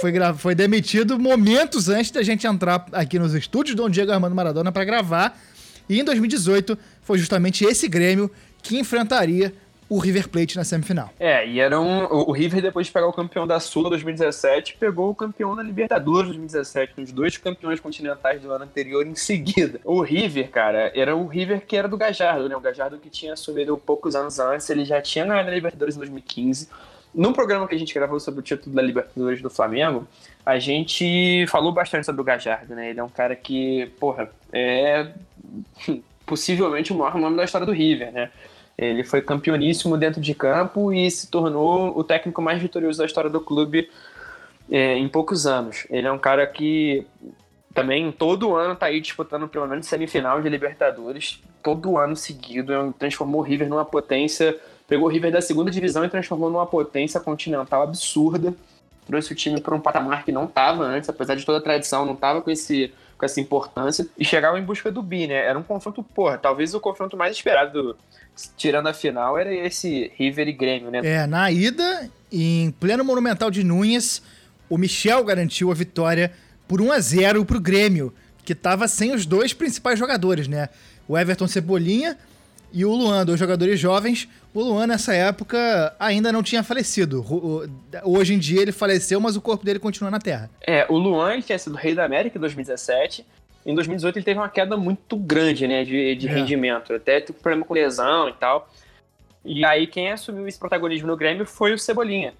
[0.00, 4.72] foi, foi demitido momentos antes da gente entrar aqui nos estúdios do Diego Armando Maradona
[4.72, 5.40] para gravar.
[5.88, 9.54] E em 2018 foi justamente esse Grêmio que enfrentaria
[9.90, 11.10] o River Plate na semifinal.
[11.18, 15.10] É, e era um, o River, depois de pegar o campeão da Sula 2017, pegou
[15.10, 19.80] o campeão da Libertadores 2017, os dois campeões continentais do ano anterior em seguida.
[19.84, 22.54] O River, cara, era o River que era do Gajardo, né?
[22.54, 25.98] O Gajardo que tinha assumido poucos anos antes, ele já tinha ganhado a Libertadores em
[25.98, 26.68] 2015.
[27.12, 30.06] No programa que a gente gravou sobre o título da Libertadores do Flamengo,
[30.46, 32.90] a gente falou bastante sobre o Gajardo, né?
[32.90, 35.08] Ele é um cara que, porra, é
[36.24, 38.30] possivelmente o maior nome da história do River, né?
[38.80, 43.28] Ele foi campeoníssimo dentro de campo e se tornou o técnico mais vitorioso da história
[43.28, 43.90] do clube
[44.70, 45.86] é, em poucos anos.
[45.90, 47.06] Ele é um cara que
[47.74, 52.92] também todo ano está aí disputando pelo menos semifinal de Libertadores, todo ano seguido, é
[52.98, 57.20] transformou o River numa potência, pegou o River da segunda divisão e transformou numa potência
[57.20, 58.54] continental absurda,
[59.06, 62.06] trouxe o time para um patamar que não estava antes, apesar de toda a tradição,
[62.06, 65.34] não estava com esse com essa importância e chegava em busca do bi, né?
[65.34, 67.94] Era um confronto, porra, talvez o confronto mais esperado
[68.56, 71.00] tirando a final, era esse River e Grêmio, né?
[71.04, 74.22] É, na ida, em pleno Monumental de Núñez,
[74.70, 76.32] o Michel garantiu a vitória
[76.66, 80.70] por 1 a 0 pro Grêmio, que estava sem os dois principais jogadores, né?
[81.06, 82.16] O Everton Cebolinha
[82.72, 84.26] e o Luan, dois jogadores jovens.
[84.52, 87.24] O Luan, nessa época, ainda não tinha falecido.
[88.02, 90.50] Hoje em dia ele faleceu, mas o corpo dele continua na Terra.
[90.66, 93.24] É, o Luan tinha sido rei da América em 2017
[93.64, 96.32] em 2018 ele teve uma queda muito grande, né, de, de é.
[96.32, 96.94] rendimento.
[96.94, 98.68] Até teve problema com lesão e tal.
[99.44, 102.34] E aí quem assumiu esse protagonismo no Grêmio foi o Cebolinha.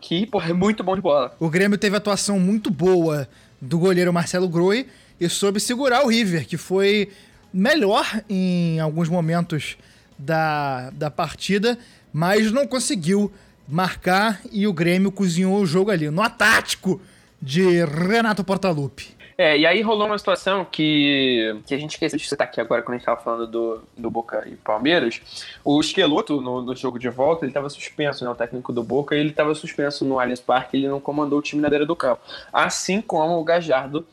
[0.00, 1.34] Que, porra, é muito bom de bola.
[1.40, 3.26] O Grêmio teve atuação muito boa
[3.60, 4.86] do goleiro Marcelo Groi
[5.18, 7.10] e soube segurar o River, que foi
[7.52, 9.76] melhor em alguns momentos
[10.20, 11.78] da, da partida,
[12.12, 13.32] mas não conseguiu
[13.66, 17.00] marcar e o Grêmio cozinhou o jogo ali, no tático
[17.40, 19.20] de Renato Portaluppi.
[19.38, 22.82] É, e aí rolou uma situação que, que a gente esqueceu de citar aqui agora
[22.82, 25.22] quando a gente tava falando do, do Boca e Palmeiras.
[25.64, 28.30] O Esqueloto, no, no jogo de volta, ele tava suspenso, né?
[28.30, 31.62] O técnico do Boca, ele tava suspenso no Allianz Parque, ele não comandou o time
[31.62, 32.20] na beira do campo.
[32.52, 34.06] Assim como o Gajardo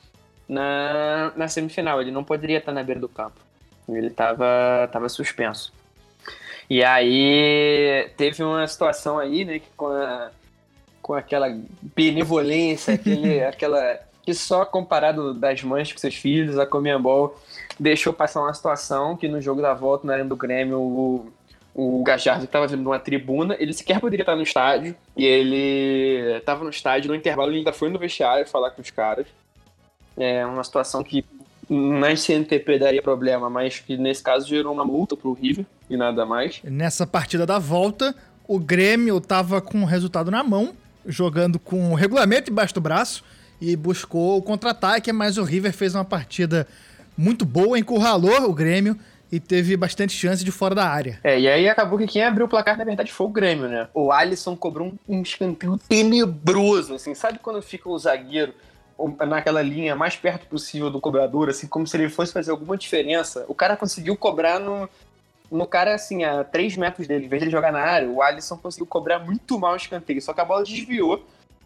[0.48, 3.36] na, na semifinal, ele não poderia estar na beira do campo.
[3.90, 5.74] Ele tava, tava suspenso.
[6.70, 10.32] E aí teve uma situação aí, né, que com, a,
[11.02, 11.48] com aquela
[11.96, 17.40] benevolência, aquele, aquela que só comparado das mães com seus filhos, a Comembol
[17.80, 21.32] deixou passar uma situação que no jogo da volta, na Arena do Grêmio, o,
[21.74, 26.38] o Gajardo estava vindo de uma tribuna, ele sequer poderia estar no estádio, e ele
[26.38, 29.28] estava no estádio, no intervalo ele ainda foi no vestiário falar com os caras.
[30.18, 31.24] É uma situação que
[31.70, 36.26] na CNTP daria problema, mas que nesse caso gerou uma multa pro River e nada
[36.26, 36.62] mais.
[36.64, 38.16] Nessa partida da volta,
[38.48, 40.74] o Grêmio estava com o resultado na mão,
[41.06, 43.24] jogando com o regulamento embaixo do braço
[43.60, 46.68] e buscou o contra-ataque, mas o River fez uma partida
[47.18, 48.98] muito boa, encurralou o Grêmio
[49.32, 51.20] e teve bastante chance de fora da área.
[51.24, 53.88] É, e aí acabou que quem abriu o placar, na verdade, foi o Grêmio, né?
[53.94, 57.14] O Alisson cobrou um, um escanteio tenebroso, assim.
[57.14, 58.54] Sabe quando fica o zagueiro
[59.28, 63.46] naquela linha mais perto possível do cobrador, assim, como se ele fosse fazer alguma diferença?
[63.48, 64.90] O cara conseguiu cobrar no,
[65.52, 67.26] no cara, assim, a 3 metros dele.
[67.26, 70.22] Em vez de ele jogar na área, o Alisson conseguiu cobrar muito mal o escanteio.
[70.22, 71.24] Só que a bola desviou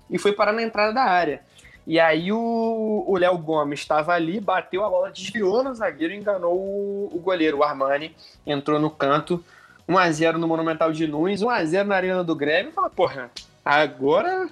[0.10, 1.42] e foi parar na entrada da área.
[1.88, 6.56] E aí o Léo Gomes estava ali, bateu a bola, desviou no zagueiro e enganou
[6.56, 8.16] o, o goleiro, o Armani.
[8.46, 9.44] Entrou no canto,
[9.90, 12.72] 1x0 no Monumental de Nunes, 1x0 na Arena do Grêmio.
[12.72, 13.32] Fala, porra,
[13.66, 14.48] agora,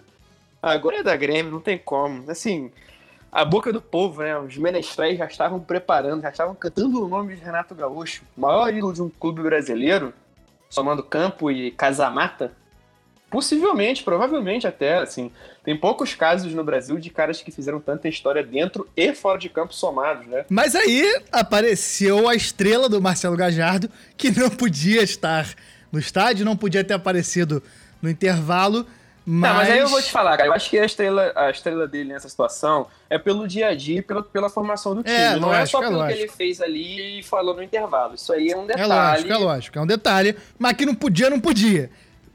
[0.61, 2.29] agora é da Grêmio, não tem como.
[2.29, 2.71] Assim,
[3.31, 4.37] a boca do povo, né?
[4.39, 8.93] Os menestréis já estavam preparando, já estavam cantando o nome de Renato Gaúcho, maior ídolo
[8.93, 10.13] de um clube brasileiro,
[10.69, 12.51] somando Campo e Casamata.
[13.29, 15.31] Possivelmente, provavelmente até, assim.
[15.63, 19.47] Tem poucos casos no Brasil de caras que fizeram tanta história dentro e fora de
[19.47, 20.45] campo somados, né?
[20.49, 25.47] Mas aí apareceu a estrela do Marcelo Gajardo, que não podia estar
[25.91, 27.61] no estádio, não podia ter aparecido
[28.01, 28.83] no intervalo.
[29.31, 29.51] Mas...
[29.51, 30.49] Não, mas aí eu vou te falar, cara.
[30.49, 33.99] Eu acho que a estrela, a estrela dele nessa situação é pelo dia a dia
[33.99, 35.15] e pela, pela formação do time.
[35.15, 38.15] É, não lógico, é só pelo é que ele fez ali e falou no intervalo.
[38.15, 38.81] Isso aí é um detalhe.
[38.81, 39.77] É lógico, é lógico.
[39.77, 40.35] É um detalhe.
[40.57, 41.91] Mas que não podia, não podia.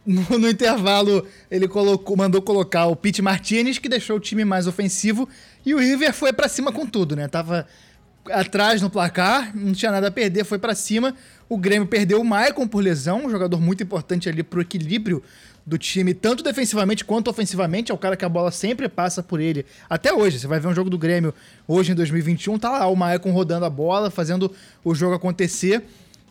[0.06, 4.68] No, no, intervalo, ele colocou, mandou colocar o Pete Martinez, que deixou o time mais
[4.68, 5.28] ofensivo,
[5.66, 7.26] e o River foi para cima com tudo, né?
[7.26, 7.66] Tava
[8.30, 11.12] atrás no placar, não tinha nada a perder, foi para cima.
[11.48, 15.22] O Grêmio perdeu o Maicon por lesão, um jogador muito importante ali pro equilíbrio
[15.66, 17.90] do time, tanto defensivamente quanto ofensivamente.
[17.90, 19.64] É o cara que a bola sempre passa por ele.
[19.88, 21.34] Até hoje, você vai ver um jogo do Grêmio
[21.66, 25.82] hoje em 2021, tá lá o Maicon rodando a bola, fazendo o jogo acontecer.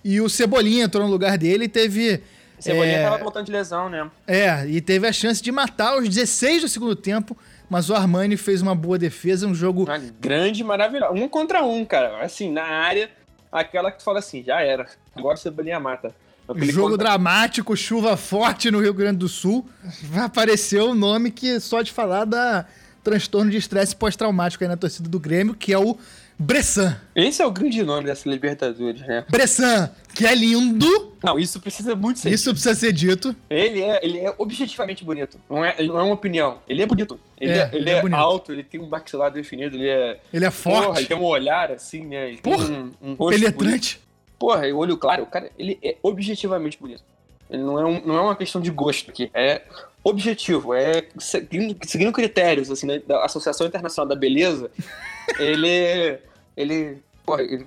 [0.03, 2.21] E o Cebolinha entrou no lugar dele e teve
[2.63, 3.03] Cebolinha é...
[3.03, 4.09] tava voltando de lesão, né?
[4.25, 7.37] É, e teve a chance de matar os 16 do segundo tempo,
[7.69, 9.83] mas o Armani fez uma boa defesa, um jogo...
[9.83, 11.13] Uma grande, maravilhoso.
[11.13, 12.23] Um contra um, cara.
[12.23, 13.09] Assim, na área,
[13.51, 14.87] aquela que tu fala assim, já era.
[15.13, 16.15] Agora o Cebolinha mata.
[16.61, 19.67] Jogo dramático, chuva forte no Rio Grande do Sul.
[20.03, 22.65] Vai aparecer o um nome que só de falar da
[23.03, 25.97] transtorno de estresse pós-traumático aí na torcida do Grêmio, que é o
[26.39, 26.97] Bressan.
[27.15, 29.25] Esse é o grande nome dessa Libertadores, né?
[29.29, 31.13] Bressan, que é lindo.
[31.23, 32.53] Não, isso precisa muito ser Isso dito.
[32.53, 33.35] precisa ser dito.
[33.49, 35.39] Ele é, ele é objetivamente bonito.
[35.49, 36.59] Não é, não é uma opinião.
[36.67, 37.19] Ele é bonito.
[37.39, 40.19] Ele é, é ele, é, é alto, ele tem um maxilar definido, ele é.
[40.33, 40.85] Ele é forte.
[40.87, 42.29] Porra, ele tem um olhar assim, né?
[42.29, 43.95] Ele Porra, um, um rosto penetrante.
[43.95, 44.12] Bonito.
[44.37, 47.03] Porra, o olho claro, o cara, ele é objetivamente bonito.
[47.49, 49.29] Ele não é, um, não é uma questão de gosto aqui.
[49.33, 49.61] É
[50.03, 54.69] objetivo, é seguindo, seguindo critérios assim, né, da Associação Internacional da Beleza,
[55.39, 56.19] ele
[56.55, 57.65] ele, porra, ele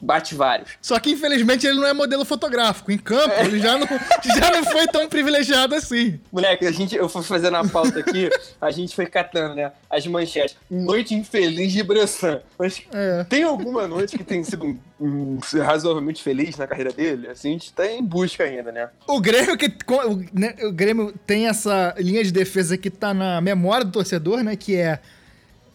[0.00, 0.70] bate vários.
[0.80, 2.92] Só que infelizmente ele não é modelo fotográfico.
[2.92, 3.44] Em campo, é.
[3.44, 6.20] ele já não, já não foi tão privilegiado assim.
[6.30, 8.30] Moleque, a gente, eu fui fazendo a pauta aqui,
[8.60, 9.72] a gente foi catando, né?
[9.90, 10.56] As manchetes.
[10.70, 12.40] Noite infeliz de Bressan.
[12.56, 13.24] Mas é.
[13.24, 17.28] tem alguma noite que tem sido um, razoavelmente feliz na carreira dele?
[17.28, 18.88] Assim, a gente tá em busca ainda, né?
[19.06, 23.40] O Grêmio, que, o, né, o Grêmio tem essa linha de defesa que tá na
[23.40, 24.54] memória do torcedor, né?
[24.54, 25.00] Que é,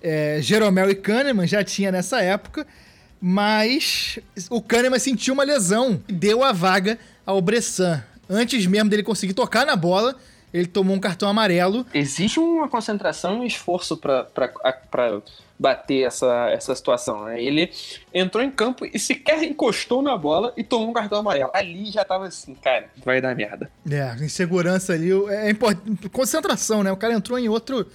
[0.02, 2.66] é Jeromel e Kahneman, já tinha nessa época
[3.26, 8.04] mas o Kahneman sentiu uma lesão e deu a vaga ao Bressan.
[8.30, 10.14] Antes mesmo dele conseguir tocar na bola,
[10.54, 11.86] ele tomou um cartão amarelo.
[11.94, 14.28] Existe uma concentração e um esforço para
[15.58, 17.24] bater essa, essa situação.
[17.24, 17.42] Né?
[17.42, 17.72] Ele
[18.14, 21.50] entrou em campo e sequer encostou na bola e tomou um cartão amarelo.
[21.54, 23.72] Ali já tava assim, cara, vai dar merda.
[23.90, 26.92] É, insegurança ali, é, é concentração, né?
[26.92, 27.88] O cara entrou em outro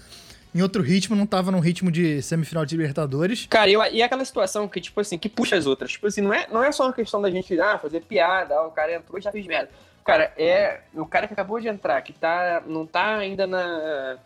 [0.55, 3.47] em outro ritmo, não tava num ritmo de semifinal de Libertadores.
[3.49, 5.93] Cara, eu, e aquela situação que, tipo assim, que puxa as outras.
[5.93, 8.67] Tipo assim, não é, não é só uma questão da gente ah, fazer piada, ah,
[8.67, 9.71] o cara entrou e já fez merda.
[10.05, 14.17] Cara, é o cara que acabou de entrar, que tá, não tá ainda na,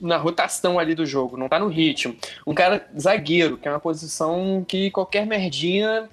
[0.00, 2.16] na rotação ali do jogo, não tá no ritmo.
[2.44, 6.08] Um cara zagueiro, que é uma posição que qualquer merdinha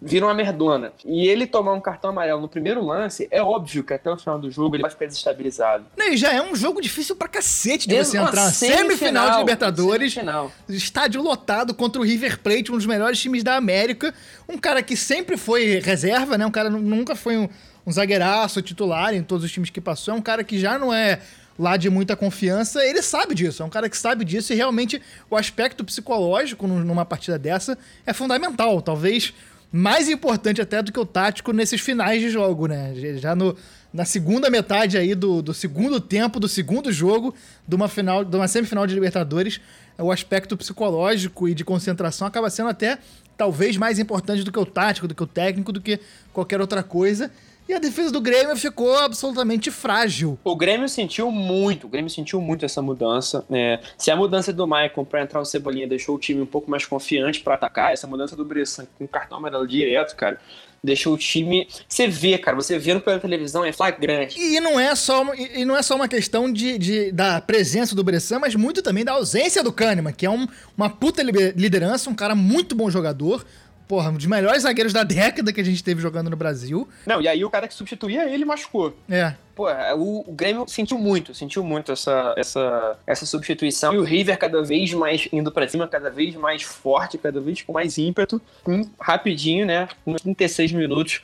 [0.00, 0.92] vira uma merdona.
[1.04, 4.38] E ele tomar um cartão amarelo no primeiro lance, é óbvio que até o final
[4.38, 5.84] do jogo ele vai ficar desestabilizado.
[5.98, 8.50] e já é um jogo difícil pra cacete de você entrar.
[8.50, 10.52] Semifinal, semifinal de Libertadores, semifinal.
[10.68, 14.14] estádio lotado contra o River Plate, um dos melhores times da América.
[14.48, 16.46] Um cara que sempre foi reserva, né?
[16.46, 17.48] Um cara nunca foi um,
[17.86, 20.14] um zagueiraço titular em todos os times que passou.
[20.14, 21.20] É um cara que já não é
[21.58, 25.00] lá de muita confiança, ele sabe disso, é um cara que sabe disso e realmente
[25.28, 28.80] o aspecto psicológico numa partida dessa é fundamental.
[28.80, 29.34] Talvez
[29.72, 32.92] mais importante até do que o tático nesses finais de jogo, né?
[33.18, 33.56] Já no,
[33.92, 37.34] na segunda metade aí do, do segundo tempo, do segundo jogo,
[37.66, 39.60] de uma, final, de uma semifinal de Libertadores,
[39.98, 42.98] o aspecto psicológico e de concentração acaba sendo até
[43.36, 46.00] talvez mais importante do que o tático, do que o técnico, do que
[46.32, 47.30] qualquer outra coisa.
[47.70, 50.36] E a defesa do Grêmio ficou absolutamente frágil.
[50.42, 53.44] O Grêmio sentiu muito, o Grêmio sentiu muito essa mudança.
[53.48, 56.68] É, se a mudança do Maicon para entrar o Cebolinha deixou o time um pouco
[56.68, 60.40] mais confiante para atacar, essa mudança do Bressan com cartão amarelo direto, cara,
[60.82, 61.68] deixou o time.
[61.88, 64.40] Você vê, cara, você vendo pela televisão é flagrante.
[64.40, 68.02] E não é só, e não é só uma questão de, de da presença do
[68.02, 70.46] Bressan, mas muito também da ausência do Kahneman, que é um,
[70.76, 73.44] uma puta liderança, um cara muito bom jogador,
[73.90, 76.88] porra, um dos melhores zagueiros da década que a gente teve jogando no Brasil.
[77.04, 78.96] Não, e aí o cara que substituía ele machucou.
[79.10, 79.34] É.
[79.52, 79.66] Pô,
[79.96, 83.92] o, o Grêmio sentiu muito, sentiu muito essa, essa, essa substituição.
[83.92, 87.62] E o River cada vez mais indo para cima, cada vez mais forte, cada vez
[87.62, 88.40] com mais ímpeto.
[88.64, 89.88] Um, rapidinho, né?
[90.06, 91.22] Uns 36 minutos.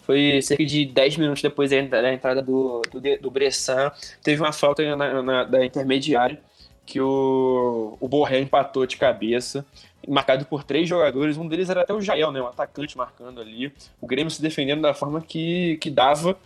[0.00, 3.92] Foi cerca de 10 minutos depois da entrada do, do, do Bressan.
[4.24, 6.40] Teve uma falta na, na, da intermediária
[6.84, 9.64] que o, o Borré empatou de cabeça
[10.08, 13.72] marcado por três jogadores, um deles era até o Jael, né, um atacante marcando ali,
[14.00, 16.36] o Grêmio se defendendo da forma que, que dava,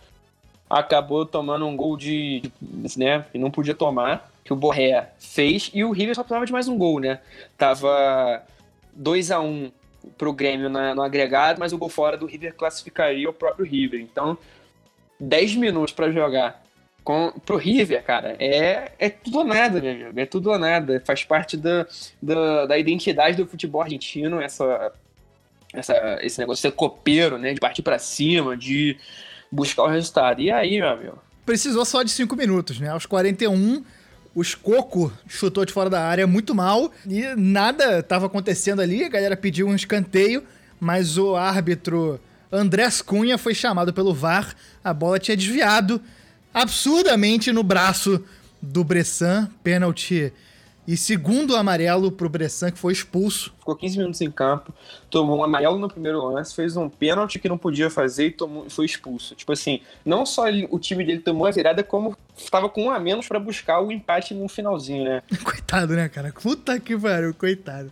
[0.69, 2.43] acabou tomando um gol de,
[2.95, 6.51] né, que não podia tomar, que o Borré fez, e o River só precisava de
[6.51, 7.19] mais um gol, né,
[7.57, 8.43] tava
[8.93, 9.71] 2 a 1 um
[10.17, 13.99] pro Grêmio na, no agregado, mas o gol fora do River classificaria o próprio River,
[13.99, 14.37] então
[15.19, 16.63] 10 minutos para jogar
[17.07, 20.19] com, pro River, cara, é, é tudo ou nada, meu amigo.
[20.19, 21.01] É tudo ou nada.
[21.05, 21.87] Faz parte da,
[22.21, 24.91] da, da identidade do futebol argentino, essa,
[25.73, 27.53] essa, esse negócio de ser copeiro, né?
[27.53, 28.97] De partir para cima, de
[29.49, 30.41] buscar o resultado.
[30.41, 31.17] E aí, meu amigo?
[31.45, 32.89] Precisou só de 5 minutos, né?
[32.89, 33.85] Aos 41,
[34.35, 39.05] o Escoco chutou de fora da área muito mal e nada estava acontecendo ali.
[39.05, 40.43] A galera pediu um escanteio,
[40.77, 42.19] mas o árbitro
[42.51, 44.53] Andrés Cunha foi chamado pelo VAR.
[44.83, 46.01] A bola tinha desviado
[46.61, 48.23] absurdamente no braço
[48.59, 50.33] do Bressan, pênalti
[50.87, 53.53] e segundo amarelo pro Bressan, que foi expulso.
[53.59, 54.73] Ficou 15 minutos em campo,
[55.09, 58.67] tomou um amarelo no primeiro lance, fez um pênalti que não podia fazer e tomou,
[58.69, 59.35] foi expulso.
[59.35, 62.91] Tipo assim, não só ele, o time dele tomou a virada, como estava com um
[62.91, 65.21] a menos para buscar o empate no finalzinho, né?
[65.43, 66.33] Coitado, né, cara?
[66.41, 67.91] Puta que pariu, coitado.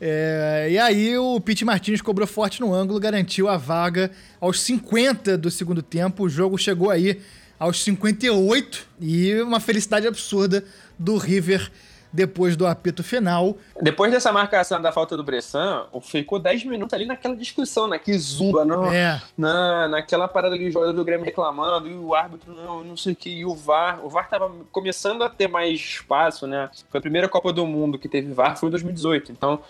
[0.00, 4.10] É, e aí o Pete Martins cobrou forte no ângulo, garantiu a vaga
[4.40, 6.24] aos 50 do segundo tempo.
[6.24, 7.20] O jogo chegou aí
[7.58, 10.64] aos 58 e uma felicidade absurda
[10.98, 11.70] do River
[12.14, 13.58] depois do apito final.
[13.82, 18.64] Depois dessa marcação da falta do Bressan, ficou 10 minutos ali naquela discussão, naquele zumba,
[18.64, 19.20] não, é.
[19.36, 23.14] na, naquela parada ali, o jogador do Grêmio reclamando, e o árbitro não, não sei
[23.14, 24.04] o que, e o VAR.
[24.06, 26.70] O VAR tava começando a ter mais espaço, né?
[26.88, 29.60] Foi a primeira Copa do Mundo que teve VAR, foi em 2018, então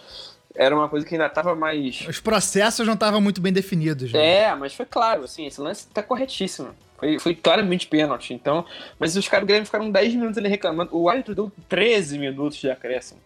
[0.54, 2.06] era uma coisa que ainda tava mais.
[2.08, 4.12] Os processos não estavam muito bem definidos.
[4.12, 4.42] Né?
[4.42, 6.68] É, mas foi claro, assim, esse lance tá corretíssimo.
[6.96, 8.32] Foi, foi claramente pênalti.
[8.32, 8.64] Então,
[8.98, 10.96] mas os caras do Grêmio ficaram 10 minutos ali reclamando.
[10.96, 13.20] O árbitro deu 13 minutos de acréscimo.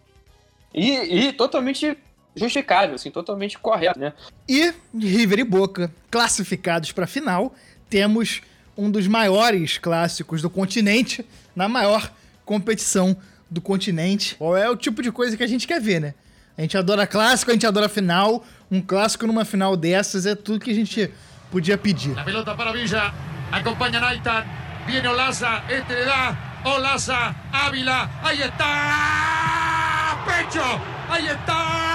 [0.73, 1.97] E, e totalmente
[2.35, 4.13] justificável, assim, totalmente correto, né?
[4.47, 7.53] E River e Boca classificados para a final,
[7.89, 8.41] temos
[8.77, 11.25] um dos maiores clássicos do continente
[11.55, 12.11] na maior
[12.45, 13.15] competição
[13.49, 14.35] do continente.
[14.35, 16.13] Qual é o tipo de coisa que a gente quer ver, né?
[16.59, 18.43] A gente adora clássico, a gente adora final.
[18.69, 21.09] Um clássico numa final dessas é tudo que a gente
[21.49, 22.19] podia pedir.
[22.19, 23.13] A pelota para Villa.
[23.49, 24.43] Acompaña Naitan.
[24.85, 25.63] Viene Olaza.
[25.69, 26.61] Este le da.
[26.65, 27.33] Olaza.
[27.53, 28.09] Ávila.
[28.21, 30.17] Ahí está.
[30.25, 30.81] Pecho.
[31.09, 31.88] Ahí está.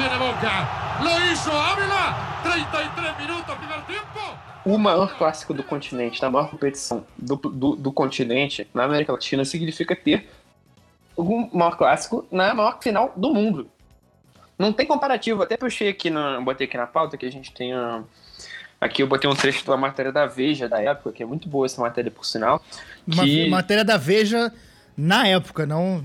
[0.00, 1.00] Tiene Boca.
[1.02, 2.40] Lo hizo Ávila.
[2.42, 4.38] 33 minutos, primeiro tempo.
[4.64, 9.44] O maior clássico do continente, na maior competição do, do, do continente, na América Latina,
[9.44, 10.28] significa ter
[11.16, 13.70] o maior clássico na maior final do mundo.
[14.58, 15.42] Não tem comparativo.
[15.42, 17.72] Até puxei aqui, na, botei aqui na pauta que a gente tem.
[18.80, 21.66] aqui eu botei um trecho da matéria da Veja da época, que é muito boa
[21.66, 22.62] essa matéria, por sinal.
[23.10, 23.48] Que...
[23.50, 24.50] matéria da Veja
[24.96, 26.04] na época, não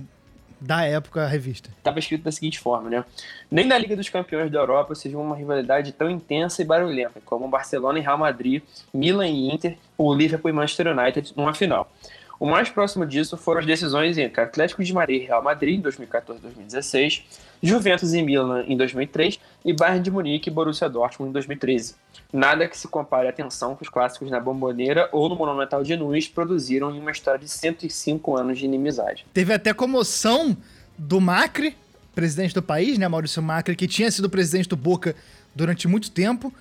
[0.60, 1.70] da época a revista.
[1.78, 3.06] Estava escrito da seguinte forma, né?
[3.50, 7.22] Nem na Liga dos Campeões da Europa se viu uma rivalidade tão intensa e barulhenta
[7.24, 11.92] como Barcelona e Real Madrid, Milan e Inter, ou Liverpool e Manchester United numa final.
[12.40, 15.82] O mais próximo disso foram as decisões entre Atlético de Madrid e Real Madrid em
[15.82, 17.24] 2014 2016,
[17.64, 21.96] Juventus e Milan em 2003 e Bayern de Munique e Borussia Dortmund em 2013.
[22.34, 25.96] Nada que se compare à tensão que os clássicos na Bomboneira ou no Monumental de
[25.96, 29.26] Nunes produziram em uma história de 105 anos de inimizade.
[29.34, 30.56] Teve até comoção
[30.98, 31.76] do Macri,
[32.14, 35.16] presidente do país, né, Maurício Macri, que tinha sido presidente do Boca
[35.54, 36.54] durante muito tempo,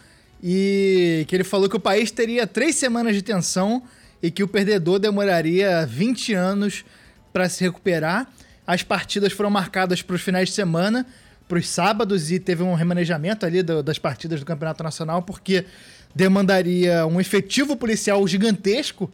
[0.42, 3.82] e que ele falou que o país teria três semanas de tensão
[4.24, 6.82] e que o perdedor demoraria 20 anos
[7.30, 8.26] para se recuperar.
[8.66, 11.06] As partidas foram marcadas para os finais de semana,
[11.46, 15.66] para os sábados, e teve um remanejamento ali do, das partidas do Campeonato Nacional, porque
[16.14, 19.12] demandaria um efetivo policial gigantesco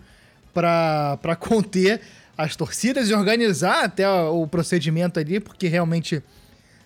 [0.55, 2.01] para conter
[2.39, 6.23] as torcidas e organizar até o procedimento ali, porque realmente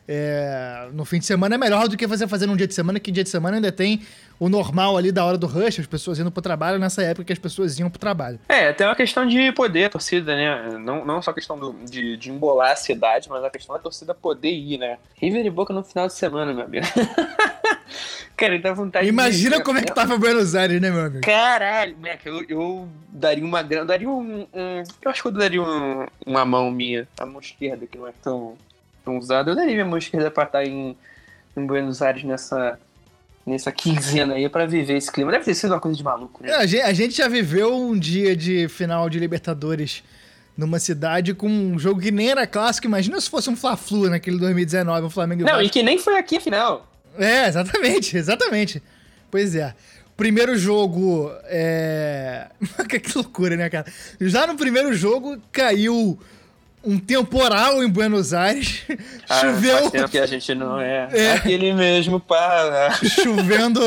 [0.07, 3.01] é, no fim de semana é melhor do que você fazer num dia de semana,
[3.01, 4.03] que dia de semana ainda tem
[4.39, 7.33] o normal ali da hora do rush, as pessoas indo pro trabalho nessa época que
[7.33, 8.39] as pessoas iam pro trabalho.
[8.49, 10.79] É, tem uma questão de poder, a torcida, né?
[10.79, 13.81] Não, não só a questão do, de, de embolar a cidade, mas a questão da
[13.81, 14.99] torcida poder ir, né?
[15.15, 16.87] River e Boca no final de semana, meu amigo.
[18.37, 19.63] Cara, dá vontade Imagina de...
[19.63, 21.21] como é que tava Buenos Aires, né, meu amigo?
[21.21, 25.63] Caralho, moleque, eu, eu daria uma grana, daria um, um, Eu acho que eu daria
[25.63, 28.57] um, uma mão minha, a mão esquerda, que não é tão,
[29.05, 29.51] tão usada.
[29.51, 30.97] Eu daria minha mão esquerda pra estar em,
[31.57, 32.79] em Buenos Aires nessa,
[33.47, 35.31] nessa quinzena aí pra viver esse clima.
[35.31, 36.51] Deve ter sido uma coisa de maluco, né?
[36.51, 40.03] É, a, gente, a gente já viveu um dia de final de Libertadores
[40.57, 42.87] numa cidade com um jogo que nem era clássico.
[42.87, 46.37] Imagina se fosse um Fla-Flu naquele 2019, o Flamengo Não, e que nem foi aqui
[46.37, 46.91] a final.
[47.19, 48.83] É, exatamente, exatamente.
[49.31, 49.75] Pois é.
[50.17, 51.31] Primeiro jogo.
[51.45, 52.47] É.
[52.89, 53.87] que loucura, né, cara?
[54.21, 56.19] Já no primeiro jogo caiu
[56.85, 58.83] um temporal em Buenos Aires.
[59.27, 59.79] Ah, Choveu.
[59.79, 61.33] Faz tempo que a gente não é, é.
[61.33, 62.93] aquele mesmo para.
[63.23, 63.81] Chovendo.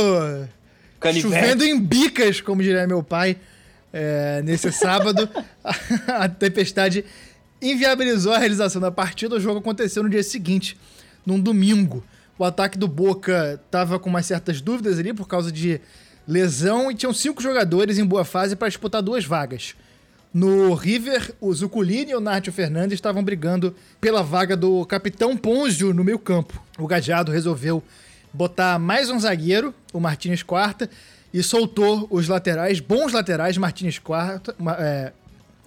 [0.99, 1.21] Canivete.
[1.21, 3.37] Chovendo em bicas, como diria meu pai,
[3.93, 5.29] é, nesse sábado.
[6.07, 7.05] a tempestade
[7.61, 9.35] inviabilizou a realização da partida.
[9.35, 10.75] O jogo aconteceu no dia seguinte,
[11.23, 12.03] num domingo.
[12.39, 15.79] O ataque do Boca tava com umas certas dúvidas ali por causa de
[16.27, 19.75] lesão e tinham cinco jogadores em boa fase para disputar duas vagas.
[20.37, 25.95] No River, o Zuculini e o Nátio Fernandes estavam brigando pela vaga do capitão Ponzio
[25.95, 26.61] no meio campo.
[26.77, 27.81] O Gadiado resolveu
[28.31, 30.87] botar mais um zagueiro, o Martins Quarta,
[31.33, 35.11] e soltou os laterais, bons laterais, Martins Quarta, é,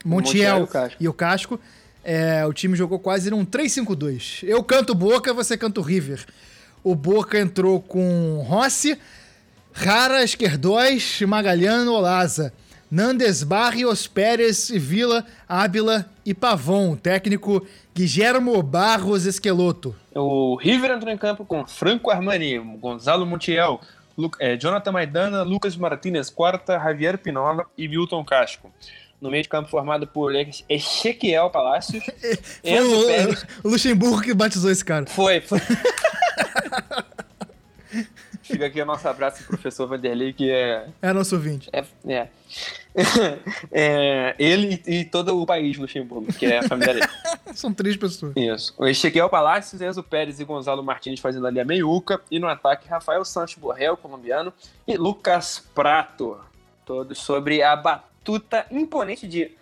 [0.05, 1.61] Montiel, Montiel e o Casco.
[2.05, 4.45] É, o time jogou quase num 3-5-2.
[4.45, 6.25] Eu canto Boca, você canta o River.
[6.85, 8.97] O Boca entrou com Rossi,
[9.73, 12.53] Rara, Esquerdóis, Magalhano, Olaza.
[12.91, 16.97] Nandes Barrios, Pérez, Vila, Ábila e Pavon.
[16.97, 17.65] Técnico
[17.95, 19.95] Guillermo Barros Esqueloto.
[20.15, 23.81] O River entrou em campo com Franco Armani, Gonzalo Montiel,
[24.19, 28.73] Lu é, Jonathan Maidana, Lucas Martinez Quarta, Javier Pinola e Milton Casco.
[29.21, 30.33] No meio de campo formado por
[30.69, 32.03] Ezequiel Palácios.
[32.65, 35.07] Foi o, o Luxemburgo que batizou esse cara.
[35.07, 35.61] Foi, foi.
[38.43, 40.87] Fica aqui o nosso abraço pro professor Vanderlei, que é.
[41.01, 41.69] É nosso ouvinte.
[41.73, 41.85] É.
[42.07, 42.29] é.
[43.71, 47.07] é ele e todo o país Luxemburgo, que é a família dele.
[47.55, 48.33] São três pessoas.
[48.37, 48.75] Isso.
[48.79, 52.21] O Ezequiel Palácios, Enzo Pérez e Gonzalo Martins fazendo ali a meiuca.
[52.31, 54.53] E no ataque, Rafael Santos Borrell, colombiano,
[54.87, 56.39] e Lucas Prato.
[56.85, 59.53] Todos sobre a batuta imponente de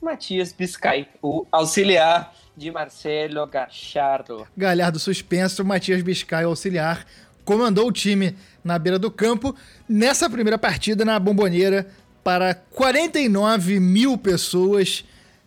[0.00, 4.46] Matias Biscay, o auxiliar de Marcelo Gachardo.
[4.56, 7.06] Galhardo suspenso, Matias Biscay, auxiliar,
[7.46, 9.54] comandou o time na beira do campo
[9.88, 11.86] nessa primeira partida na Bomboneira
[12.22, 15.04] para 49 mil pessoas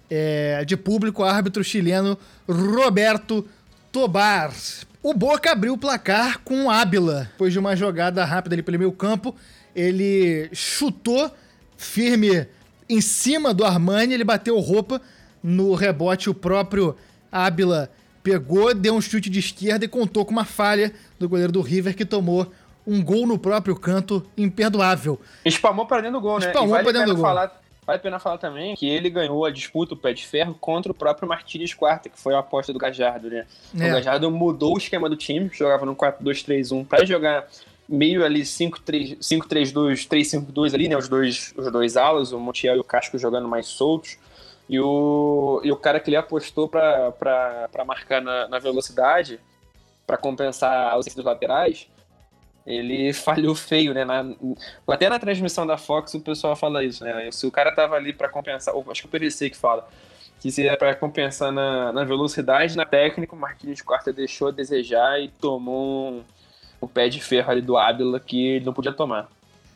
[0.10, 3.46] é, de público, árbitro chileno Roberto
[3.92, 4.52] Tobar.
[5.04, 7.28] O Boca abriu o placar com o Ábila.
[7.34, 9.36] Depois de uma jogada rápida ali pelo meio campo,
[9.76, 11.30] ele chutou
[11.78, 12.48] firme
[12.88, 15.02] em cima do Armani, ele bateu roupa
[15.44, 16.96] no rebote, o próprio
[17.30, 17.90] Ábila
[18.24, 21.96] pegou, deu um chute de esquerda e contou com uma falha do goleiro do River
[21.96, 22.52] que tomou
[22.86, 25.20] um gol no próprio canto imperdoável.
[25.46, 26.48] Espalmou para dentro do gol, né?
[26.48, 27.26] Espalmou vale para dentro do gol.
[27.26, 30.56] Falar, vale a pena falar também que ele ganhou a disputa, o pé de ferro,
[30.60, 33.46] contra o próprio Martínez Quarta, que foi a aposta do Gajardo, né?
[33.80, 33.90] É.
[33.90, 37.48] O Gajardo mudou o esquema do time, jogava no 4-2-3-1 para jogar
[37.88, 40.98] meio ali 5-3-2, 3-5-2 ali, né?
[40.98, 44.18] Os dois, os dois alas, o Montiel e o Casco jogando mais soltos.
[44.70, 49.40] E o, e o cara que ele apostou para marcar na, na velocidade,
[50.06, 51.90] para compensar a ausência dos laterais,
[52.68, 54.06] ele falhou feio, né?
[54.06, 54.24] Na,
[54.88, 57.32] até na transmissão da Fox o pessoal fala isso, né?
[57.32, 59.90] Se o cara tava ali para compensar, ou, acho que o PVC que fala,
[60.40, 64.52] que se é para compensar na, na velocidade, na técnica, o Marquinhos Quarta deixou a
[64.52, 66.24] desejar e tomou um,
[66.80, 69.28] um pé de ferro ali do Ábila que ele não podia tomar.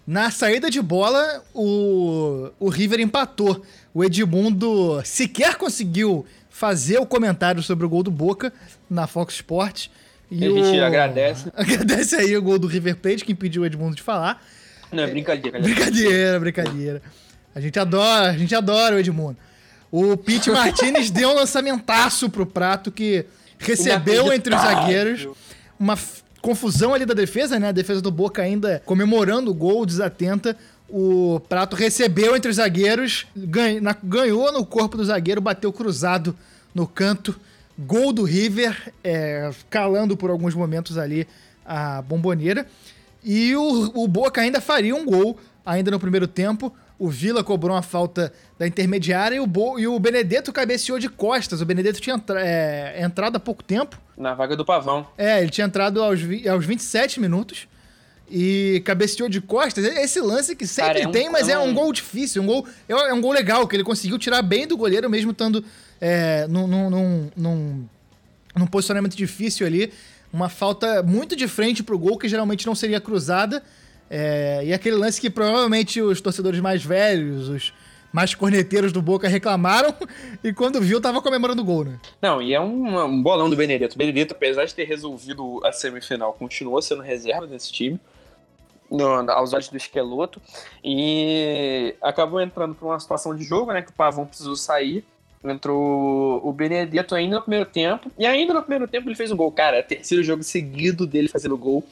[0.06, 3.64] Na saída de bola, o, o River empatou.
[3.94, 8.52] O Edmundo sequer conseguiu fazer o comentário sobre o gol do Boca
[8.90, 9.90] na Fox Sports.
[10.32, 10.86] E a gente o...
[10.86, 11.52] agradece.
[11.56, 14.44] Agradece aí o gol do River Plate, que impediu o Edmundo de falar.
[14.92, 15.60] Não, é brincadeira.
[15.60, 17.02] Brincadeira, brincadeira.
[17.54, 19.38] A gente adora, a gente adora o Edmundo.
[19.92, 23.26] O Pete Martinez deu um lançamentaço pro prato que
[23.60, 25.28] recebeu entre os zagueiros
[25.80, 25.98] uma
[26.42, 27.70] confusão ali da defesa, né?
[27.70, 30.58] A defesa do Boca ainda comemorando o gol, desatenta.
[30.96, 33.26] O Prato recebeu entre os zagueiros,
[34.04, 36.38] ganhou no corpo do zagueiro, bateu cruzado
[36.72, 37.36] no canto.
[37.76, 41.28] Gol do River, é, calando por alguns momentos ali
[41.66, 42.68] a bomboneira.
[43.24, 46.72] E o, o Boca ainda faria um gol, ainda no primeiro tempo.
[47.00, 51.10] O Vila cobrou uma falta da intermediária e o, Bo, e o Benedetto cabeceou de
[51.10, 51.60] costas.
[51.60, 54.00] O Benedetto tinha entra, é, entrado há pouco tempo.
[54.16, 55.08] Na vaga do Pavão.
[55.18, 57.68] É, ele tinha entrado aos, aos 27 minutos
[58.30, 59.86] e cabeceou de costas.
[59.86, 61.62] Esse lance que sempre Cara, é um, tem, mas é um...
[61.62, 64.42] é um gol difícil, um gol, é, é um gol legal, que ele conseguiu tirar
[64.42, 65.64] bem do goleiro, mesmo estando
[66.00, 67.86] é, num, num, num,
[68.56, 69.92] num, posicionamento difícil ali.
[70.32, 73.62] Uma falta muito de frente pro gol, que geralmente não seria cruzada.
[74.10, 77.74] É, e aquele lance que provavelmente os torcedores mais velhos, os
[78.12, 79.94] mais corneteiros do Boca reclamaram
[80.44, 82.00] e quando viu tava comemorando o gol, né?
[82.22, 83.96] Não, e é um, um bolão do Benedetto.
[83.96, 88.00] O Benedetto, apesar de ter resolvido a semifinal, continuou sendo reserva desse time.
[88.94, 90.40] No, aos olhos do Esqueloto
[90.84, 93.82] e acabou entrando para uma situação de jogo, né?
[93.82, 95.04] Que o Pavão precisou sair.
[95.44, 98.12] Entrou o Benedetto ainda no primeiro tempo.
[98.20, 99.52] E ainda no primeiro tempo ele fez um gol.
[99.52, 101.84] Cara, é terceiro jogo seguido dele fazendo gol.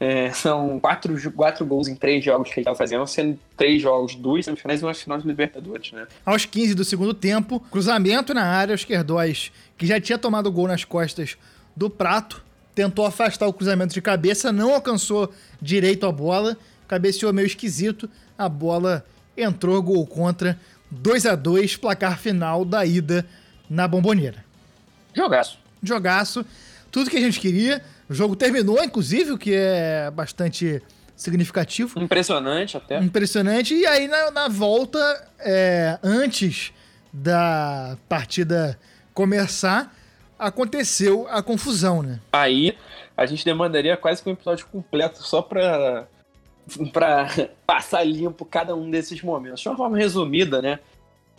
[0.00, 4.14] É, são quatro, quatro gols em três jogos que ele estava fazendo, sendo três jogos,
[4.14, 6.06] duas semifinais e uma final de Libertadores, né?
[6.24, 10.66] Aos 15 do segundo tempo, cruzamento na área, os Querdóis, que já tinha tomado gol
[10.66, 11.36] nas costas
[11.76, 12.42] do Prato,
[12.80, 16.56] tentou afastar o cruzamento de cabeça, não alcançou direito a bola,
[16.88, 18.08] cabeceou meio esquisito,
[18.38, 19.04] a bola
[19.36, 20.58] entrou, gol contra,
[20.90, 23.26] 2 a 2 placar final da ida
[23.68, 24.42] na Bomboneira.
[25.14, 25.58] Jogaço.
[25.82, 26.42] Jogaço,
[26.90, 30.82] tudo que a gente queria, o jogo terminou, inclusive, o que é bastante
[31.14, 32.00] significativo.
[32.00, 32.98] Impressionante até.
[32.98, 33.74] Impressionante.
[33.74, 34.98] E aí, na, na volta,
[35.38, 36.72] é, antes
[37.12, 38.78] da partida
[39.12, 39.94] começar,
[40.40, 42.20] aconteceu a confusão, né?
[42.32, 42.76] Aí
[43.16, 46.06] a gente demandaria quase que um episódio completo só pra,
[46.92, 47.28] pra
[47.66, 49.60] passar limpo cada um desses momentos.
[49.60, 50.78] De uma forma resumida, né?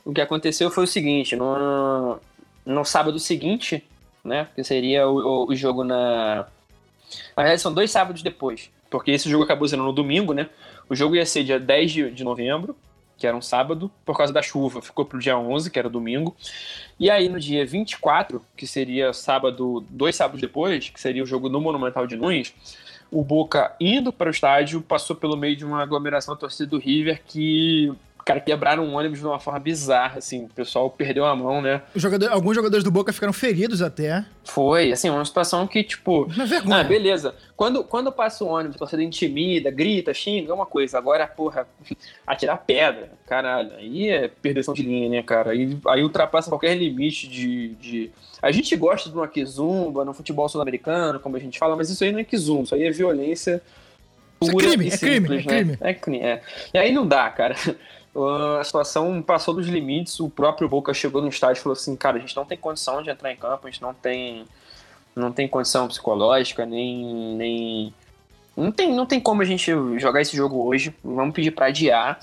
[0.06, 2.20] O que aconteceu foi o seguinte: no,
[2.66, 3.84] no sábado seguinte,
[4.24, 4.48] né?
[4.56, 6.46] Que seria o, o jogo na
[7.36, 10.50] na verdade, são dois sábados depois, porque esse jogo acabou sendo no domingo, né?
[10.90, 12.76] O jogo ia ser dia 10 de, de novembro,
[13.18, 16.36] que era um sábado, por causa da chuva, ficou pro dia 11, que era domingo.
[17.02, 21.50] E aí no dia 24, que seria sábado, dois sábados depois, que seria o jogo
[21.50, 22.54] no Monumental de Nunes,
[23.10, 26.78] o Boca indo para o estádio passou pelo meio de uma aglomeração da torcida do
[26.78, 27.92] River que
[28.26, 30.46] Cara, quebraram um ônibus de uma forma bizarra, assim.
[30.46, 31.82] O pessoal perdeu a mão, né?
[31.96, 34.26] Jogador, alguns jogadores do Boca ficaram feridos até.
[34.44, 36.24] Foi, assim, uma situação que, tipo.
[36.26, 36.82] Uma vergonha.
[36.82, 37.36] Ah, beleza.
[37.56, 40.98] Quando, quando passa o ônibus, torcida intimida, grita, xinga, é uma coisa.
[40.98, 41.68] Agora, porra,
[42.26, 43.74] atirar pedra, caralho.
[43.78, 45.52] Aí é perdição de linha, né, cara?
[45.52, 48.12] Aí, aí ultrapassa qualquer limite de, de.
[48.42, 52.04] A gente gosta de uma kizumba no futebol sul-americano, como a gente fala, mas isso
[52.04, 53.62] aí não é kizumba, isso aí é violência.
[54.42, 55.78] Isso é crime, é crime, é crime.
[55.82, 56.42] É crime, é.
[56.74, 57.56] E aí não dá, cara.
[58.16, 60.20] A situação passou dos limites.
[60.20, 63.02] O próprio Boca chegou no estádio e falou assim: cara, a gente não tem condição
[63.02, 64.46] de entrar em campo, a gente não tem,
[65.16, 67.36] não tem condição psicológica, nem.
[67.36, 67.94] nem
[68.56, 72.20] não, tem, não tem como a gente jogar esse jogo hoje, vamos pedir para adiar.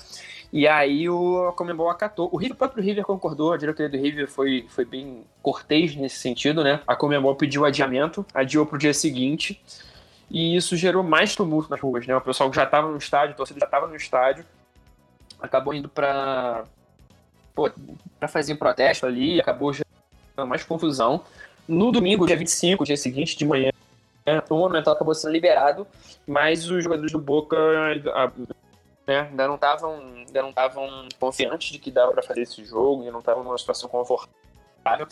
[0.51, 2.29] E aí o Comembol acatou.
[2.31, 6.17] O, River, o próprio River concordou, a diretoria do River foi, foi bem cortês nesse
[6.17, 6.81] sentido, né?
[6.87, 9.61] A Comembol pediu adiamento, adiou para o dia seguinte.
[10.29, 12.15] E isso gerou mais tumulto nas ruas, né?
[12.15, 14.45] O pessoal que já estava no estádio, o torcedor já estava no estádio,
[15.41, 16.65] acabou indo para
[18.19, 21.25] para fazer um protesto ali, acabou gerando mais confusão.
[21.67, 23.69] No domingo, dia 25, dia seguinte, de manhã,
[24.49, 25.85] o Monumental acabou sendo liberado,
[26.25, 27.57] mas os jogadores do Boca
[29.05, 33.01] né, ainda não estavam ainda não estavam confiantes de que dava para fazer esse jogo,
[33.01, 35.07] ainda não estavam numa situação confortável.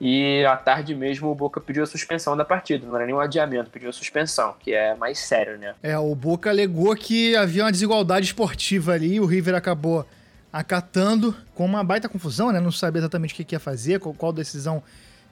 [0.00, 3.20] E à tarde mesmo o Boca pediu a suspensão da partida, não era nem um
[3.20, 5.74] adiamento, pediu a suspensão, que é mais sério, né?
[5.82, 10.06] É, o Boca alegou que havia uma desigualdade esportiva ali, e o River acabou
[10.52, 12.60] acatando com uma baita confusão, né?
[12.60, 14.82] Não sabia exatamente o que ia fazer, qual, qual decisão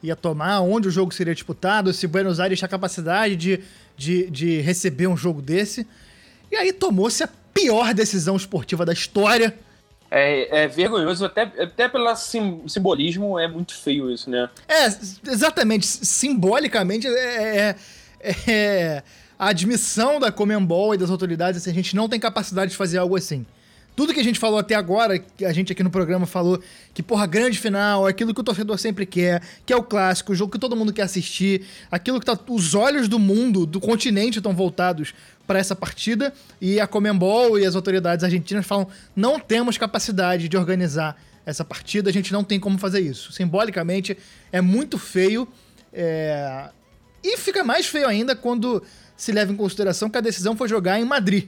[0.01, 3.63] ia tomar, onde o jogo seria disputado, se Buenos Aires tinha capacidade de,
[3.95, 5.87] de, de receber um jogo desse.
[6.51, 9.55] E aí tomou-se a pior decisão esportiva da história
[10.17, 14.49] é, é, vergonhoso, até, até pelo sim, simbolismo é muito feio isso, né?
[14.65, 14.85] É,
[15.29, 15.85] exatamente.
[15.85, 17.75] Simbolicamente é,
[18.21, 19.03] é, é
[19.37, 22.97] a admissão da Comembol e das autoridades, assim, a gente não tem capacidade de fazer
[22.97, 23.45] algo assim.
[23.95, 26.61] Tudo que a gente falou até agora, que a gente aqui no programa falou
[26.93, 30.35] que, porra, grande final, aquilo que o torcedor sempre quer, que é o clássico, o
[30.35, 34.39] jogo que todo mundo quer assistir, aquilo que tá, os olhos do mundo, do continente
[34.39, 35.13] estão voltados
[35.47, 40.57] para essa partida, e a Comembol e as autoridades argentinas falam: não temos capacidade de
[40.57, 43.31] organizar essa partida, a gente não tem como fazer isso.
[43.31, 44.17] Simbolicamente,
[44.51, 45.47] é muito feio,
[45.93, 46.69] é...
[47.23, 48.83] e fica mais feio ainda quando
[49.15, 51.47] se leva em consideração que a decisão foi jogar em Madrid.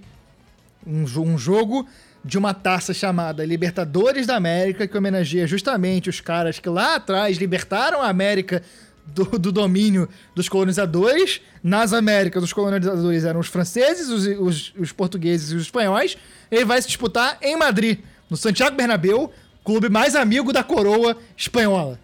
[0.86, 1.86] Um, um jogo
[2.24, 7.38] de uma taça chamada Libertadores da América, que homenageia justamente os caras que lá atrás
[7.38, 8.62] libertaram a América
[9.08, 11.42] do, do, domínio dos colonizadores.
[11.64, 16.18] Nas Américas, os colonizadores eram os franceses, os, os, os, portugueses e os espanhóis.
[16.52, 18.00] Ele vai se disputar em Madrid,
[18.30, 19.32] no Santiago Bernabéu,
[19.64, 22.00] clube mais amigo da coroa espanhola.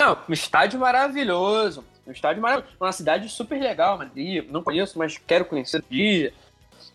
[0.00, 1.84] Não, um estádio maravilhoso.
[2.06, 2.76] Um estádio maravilhoso.
[2.80, 4.44] Uma cidade super legal, Madrid.
[4.50, 6.32] Não conheço, mas quero conhecer dia.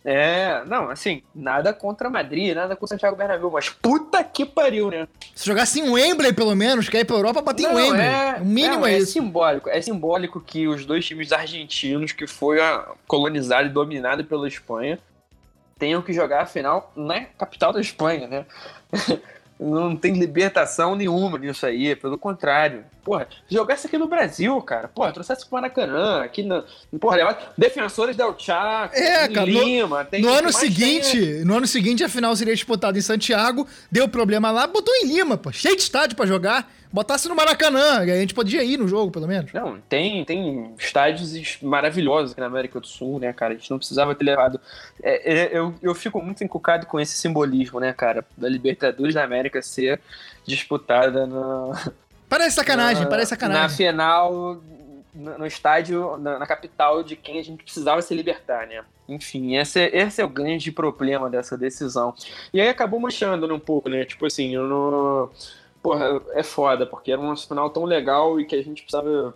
[0.06, 5.08] É, não, assim, nada contra Madrid, nada contra Santiago Bernabéu, mas puta que pariu, né?
[5.34, 8.06] Se jogasse em Wembley, pelo menos, que ir pra Europa, bater em Wembley.
[8.06, 9.70] É, o mínimo é, é, é simbólico.
[9.70, 12.58] É simbólico que os dois times argentinos, que foi
[13.08, 15.00] colonizado e dominado pela Espanha,
[15.80, 18.46] tenham que jogar a final na capital da Espanha, né?
[19.64, 22.84] não tem libertação nenhuma nisso aí, pelo contrário.
[23.04, 24.88] Porra, jogasse aqui no Brasil, cara.
[24.88, 26.64] Porra, trouxesse pro Maracanã, aqui no.
[27.00, 30.08] Porra, levar defensores del Chaco, é, cara, Lima.
[30.14, 31.46] No, no ano seguinte, tem...
[31.46, 35.38] no ano seguinte a final seria disputada em Santiago, deu problema lá, botou em Lima,
[35.38, 35.52] pô.
[35.52, 36.72] Cheio de estádio para jogar.
[36.94, 39.52] Botasse no Maracanã, a gente podia ir no jogo, pelo menos.
[39.52, 43.54] Não, tem, tem estádios maravilhosos aqui na América do Sul, né, cara?
[43.54, 44.62] A gente não precisava ter levado.
[45.02, 48.24] É, é, eu, eu fico muito encucado com esse simbolismo, né, cara?
[48.38, 50.00] Da Libertadores da América ser
[50.46, 51.74] disputada no.
[52.30, 53.64] Parece sacanagem, na, parece sacanagem.
[53.64, 54.62] Na final,
[55.16, 58.84] no, no estádio, na, na, capital de quem a gente precisava se libertar, né?
[59.10, 62.14] Enfim, esse é, esse é o grande problema dessa decisão.
[62.54, 64.06] E aí acabou manchando né, um pouco, né?
[64.06, 65.32] Tipo assim, eu não
[65.84, 69.36] porra, é foda, porque era um final tão legal e que a gente precisava.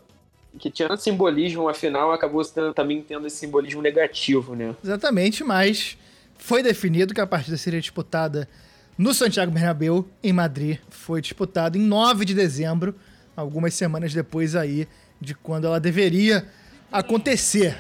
[0.58, 2.44] Que tinha simbolismo, afinal, acabou
[2.74, 4.74] também tendo esse simbolismo negativo, né?
[4.84, 5.96] Exatamente, mas
[6.36, 8.50] foi definido que a partida seria disputada
[8.98, 10.80] no Santiago Bernabéu, em Madrid.
[10.90, 12.96] Foi disputada em 9 de dezembro,
[13.36, 14.88] algumas semanas depois aí
[15.22, 16.48] de quando ela deveria
[16.92, 17.78] acontecer.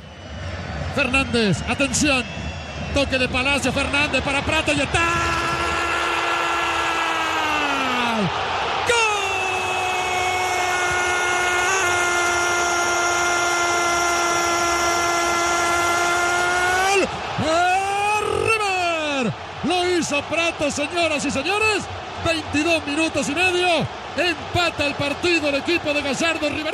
[0.93, 2.24] Fernandes, atenção!
[2.93, 5.28] Toque de Palácio, Fernandes para Prata e está!
[20.07, 21.83] Hizo Prato, señoras y señores.
[22.25, 23.67] 22 minutos y medio.
[24.15, 26.73] Empata el partido el equipo de Gallardo River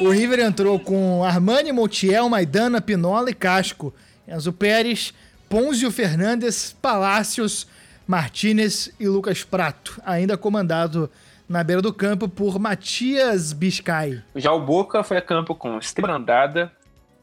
[0.00, 0.06] 1.
[0.06, 3.92] O River entrou com Armani, Montiel, Maidana, Pinola e Casco.
[4.26, 5.12] Enzo Pérez,
[5.46, 7.66] Ponzio Fernandes, Palácios,
[8.06, 10.00] Martinez e Lucas Prato.
[10.02, 11.10] Ainda comandado
[11.46, 14.22] na beira do campo por Matias Biscay.
[14.36, 16.72] Já o Boca foi a campo com Esteban Andada,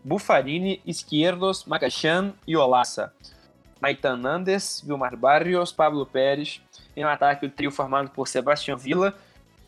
[0.04, 3.12] Bufarini, Izquierdos, Macachan e Olaça.
[3.82, 6.62] Maitan Nandes, Vilmar Barrios, Pablo Pérez.
[6.96, 9.14] Em um ataque, o trio formado por Sebastião Villa,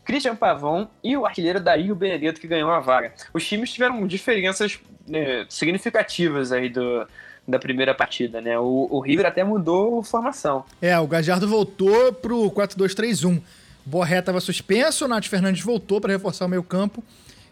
[0.04, 3.12] Christian Pavão e o artilheiro Dario Benedetto, que ganhou a vaga.
[3.32, 7.06] Os times tiveram diferenças né, significativas aí do,
[7.46, 8.58] da primeira partida, né?
[8.58, 10.64] O, o River até mudou formação.
[10.80, 13.40] É, o Gajardo voltou pro 4-2-3-1.
[13.84, 17.02] Borré estava suspenso, o Nath Fernandes voltou para reforçar o meio campo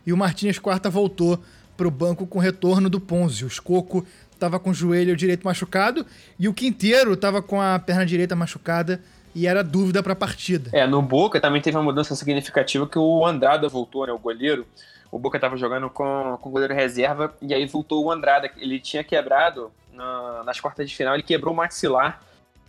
[0.06, 1.42] e o Martins Quarta voltou
[1.76, 3.44] para o banco com retorno do Ponzi.
[3.44, 4.04] O Escoco
[4.38, 6.06] estava com o joelho direito machucado
[6.38, 9.00] e o Quinteiro estava com a perna direita machucada
[9.34, 10.70] e era dúvida para a partida.
[10.72, 14.66] É, no Boca também teve uma mudança significativa que o Andrada voltou, né, o goleiro.
[15.10, 18.50] O Boca estava jogando com, com o goleiro reserva e aí voltou o Andrada.
[18.56, 22.22] Ele tinha quebrado na, nas quartas de final, ele quebrou o maxilar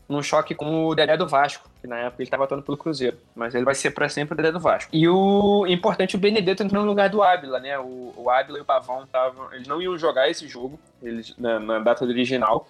[0.08, 3.18] num choque com o Dedé do Vasco, que na época ele estava atuando pelo Cruzeiro,
[3.36, 4.90] mas ele vai ser para sempre o do Vasco.
[4.94, 7.78] E o importante, o Benedetto entrou no lugar do Ábila, né?
[7.80, 11.60] O, o Ábila e o Pavão estavam, eles não iam jogar esse jogo, eles na,
[11.60, 12.68] na data original,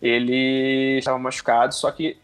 [0.00, 2.18] eles estavam machucados, só que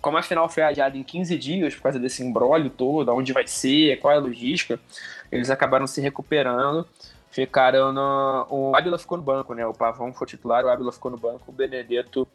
[0.00, 3.46] como a final foi adiada em 15 dias por causa desse embrólio todo, onde vai
[3.46, 4.78] ser, qual é a logística,
[5.32, 6.86] eles acabaram se recuperando
[7.30, 8.46] ficaram no.
[8.50, 9.64] O Ábila ficou no banco, né?
[9.64, 12.26] O Pavão foi titular, o Ábila ficou no banco, o Benedetto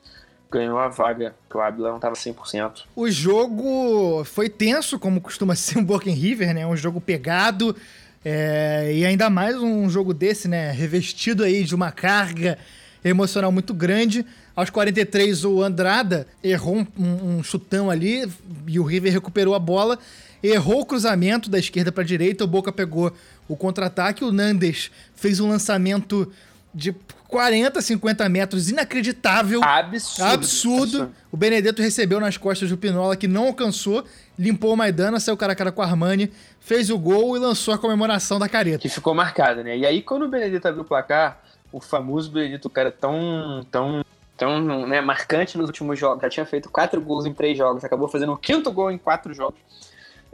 [0.52, 2.84] ganhou a vaga, que o Abila não estava 100%.
[2.96, 6.66] O jogo foi tenso, como costuma ser um Boca River, né?
[6.66, 7.76] Um jogo pegado,
[8.24, 8.92] é...
[8.94, 10.72] e ainda mais um jogo desse, né?
[10.72, 12.58] Revestido aí de uma carga
[13.04, 14.26] emocional muito grande.
[14.56, 18.28] Aos 43, o Andrada errou um, um, um chutão ali
[18.66, 20.00] e o River recuperou a bola.
[20.42, 23.12] Errou o cruzamento da esquerda para direita, o Boca pegou
[23.48, 24.24] o contra-ataque.
[24.24, 26.32] O Nandes fez um lançamento
[26.74, 26.96] de
[27.36, 29.62] 40, 50 metros, inacreditável.
[29.62, 30.34] Absurdo.
[30.34, 31.12] Absurdo.
[31.30, 34.06] O Benedetto recebeu nas costas do Pinola, que não alcançou,
[34.40, 36.32] limpou o Maidana, saiu cara a cara com o Armani,
[36.62, 38.78] fez o gol e lançou a comemoração da careta.
[38.78, 39.78] Que ficou marcada, né?
[39.78, 41.42] E aí, quando o Benedetto abriu o placar,
[41.74, 44.06] o famoso Benedetto, o cara tão, tão,
[44.38, 48.08] tão né, marcante nos últimos jogos, já tinha feito quatro gols em três jogos, acabou
[48.08, 49.60] fazendo o quinto gol em quatro jogos.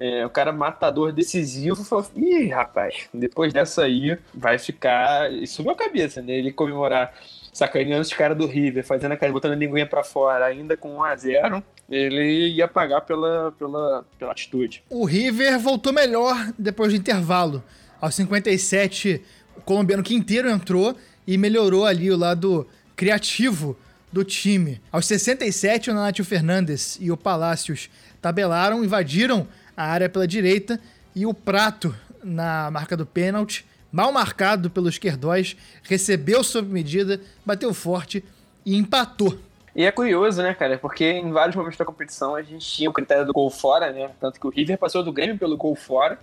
[0.03, 5.31] É, o cara matador decisivo falou: Ih, rapaz, depois dessa aí vai ficar.
[5.31, 6.33] Isso subiu a cabeça, né?
[6.33, 7.13] Ele comemorar
[7.53, 10.97] sacaneando os caras do River, fazendo a cara, botando a linguinha pra fora, ainda com
[10.97, 14.83] 1x0, ele ia pagar pela, pela, pela atitude.
[14.89, 17.63] O River voltou melhor depois do intervalo.
[17.99, 19.21] Aos 57,
[19.55, 20.95] o colombiano Quinteiro entrou
[21.27, 23.77] e melhorou ali o lado criativo
[24.11, 24.81] do time.
[24.91, 27.87] Aos 67, o Nacho Fernandes e o Palácios
[28.19, 29.47] tabelaram, invadiram
[29.81, 30.79] a área pela direita
[31.15, 37.73] e o Prato, na marca do pênalti, mal marcado pelo esquerdóis, recebeu sob medida, bateu
[37.73, 38.23] forte
[38.65, 39.37] e empatou.
[39.75, 40.77] E é curioso, né, cara?
[40.77, 44.11] Porque em vários momentos da competição a gente tinha o critério do gol fora, né?
[44.19, 46.19] Tanto que o River passou do Grêmio pelo gol fora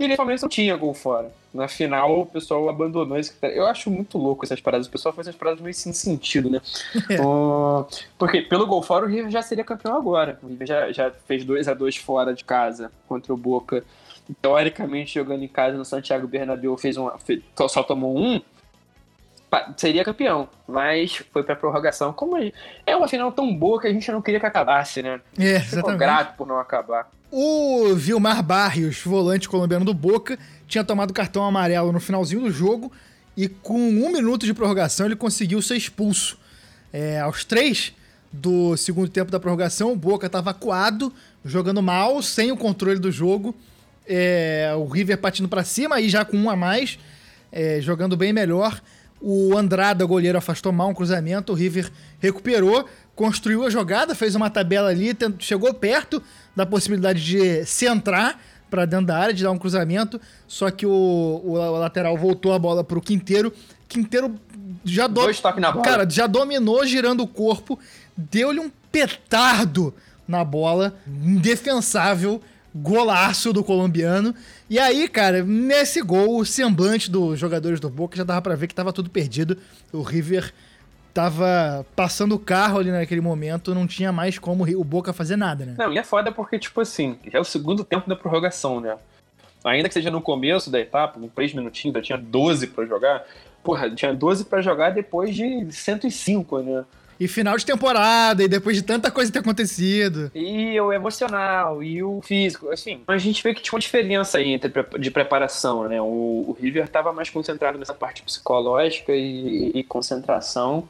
[0.00, 1.30] e ele Palmeiras não tinha gol fora.
[1.52, 3.56] Na final, o pessoal abandonou esse critério.
[3.58, 4.86] Eu acho muito louco essas paradas.
[4.86, 6.60] O pessoal faz essas paradas meio sem sentido, né?
[7.08, 7.20] É.
[7.20, 7.86] O-
[8.18, 10.38] Porque pelo gol fora, o River já seria campeão agora.
[10.42, 13.84] O River já, já fez 2 a 2 fora de casa contra o Boca.
[14.40, 18.40] Teoricamente, jogando em casa no Santiago Bernabéu, fez um, fez- só tomou um.
[19.76, 22.12] Seria campeão, mas foi pra prorrogação.
[22.12, 22.52] Como é-
[22.86, 25.20] é uma final tão boa que a gente não queria que acabasse, né?
[25.36, 27.10] É, Ficou grato por não acabar.
[27.32, 32.90] O Vilmar Barrios, volante colombiano do Boca, tinha tomado cartão amarelo no finalzinho do jogo
[33.36, 36.36] e com um minuto de prorrogação ele conseguiu ser expulso.
[36.92, 37.92] É, aos três
[38.32, 41.12] do segundo tempo da prorrogação, o Boca estava acuado,
[41.44, 43.54] jogando mal, sem o controle do jogo.
[44.08, 46.98] É, o River partindo para cima, aí já com um a mais,
[47.52, 48.82] é, jogando bem melhor.
[49.20, 51.52] O Andrada, goleiro, afastou mal um cruzamento.
[51.52, 56.20] O River recuperou, construiu a jogada, fez uma tabela ali, chegou perto
[56.60, 58.38] da possibilidade de centrar
[58.70, 60.20] para dentro da área, de dar um cruzamento.
[60.46, 63.52] Só que o, o lateral voltou a bola para o Quinteiro.
[63.88, 64.34] Quinteiro
[64.84, 65.22] já do...
[65.22, 65.84] Dois toques na bola.
[65.84, 67.78] Cara, já dominou girando o corpo,
[68.16, 69.94] deu-lhe um petardo
[70.28, 70.94] na bola,
[71.24, 72.40] indefensável,
[72.74, 74.34] golaço do colombiano.
[74.68, 78.68] E aí, cara, nesse gol, o semblante dos jogadores do Boca já dava pra ver
[78.68, 79.56] que tava tudo perdido.
[79.92, 80.52] O River
[81.12, 85.64] tava passando o carro ali naquele momento, não tinha mais como o Boca fazer nada,
[85.64, 85.74] né?
[85.78, 88.96] Não, e é foda porque, tipo assim, já é o segundo tempo da prorrogação, né?
[89.64, 93.24] Ainda que seja no começo da etapa, com 3 minutinhos, já tinha 12 pra jogar.
[93.62, 96.84] Porra, tinha 12 pra jogar depois de 105, né?
[97.20, 100.30] E final de temporada, e depois de tanta coisa ter acontecido.
[100.34, 103.02] E o emocional, e o físico, assim.
[103.06, 106.00] A gente vê que tinha uma diferença aí entre de preparação, né?
[106.00, 106.06] O,
[106.48, 110.88] o River tava mais concentrado nessa parte psicológica e, e concentração.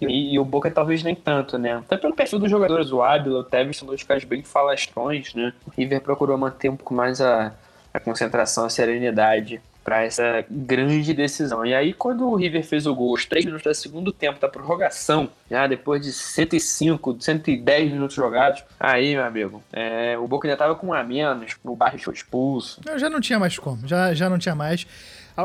[0.00, 1.74] E, e o Boca talvez nem tanto, né?
[1.74, 5.52] Até pelo perfil dos jogadores, o Ábila, o Tevez são dois caras bem falastrões, né?
[5.66, 7.52] O River procurou manter um pouco mais a,
[7.92, 11.64] a concentração, a serenidade para essa grande decisão.
[11.64, 14.48] E aí, quando o River fez o gol, os três minutos do segundo tempo da
[14.48, 20.58] prorrogação, já depois de 105, 110 minutos jogados, aí, meu amigo, é, o Boca ainda
[20.58, 22.80] tava com um a menos, o Barros foi expulso.
[22.84, 24.84] Eu já não tinha mais como, já, já não tinha mais.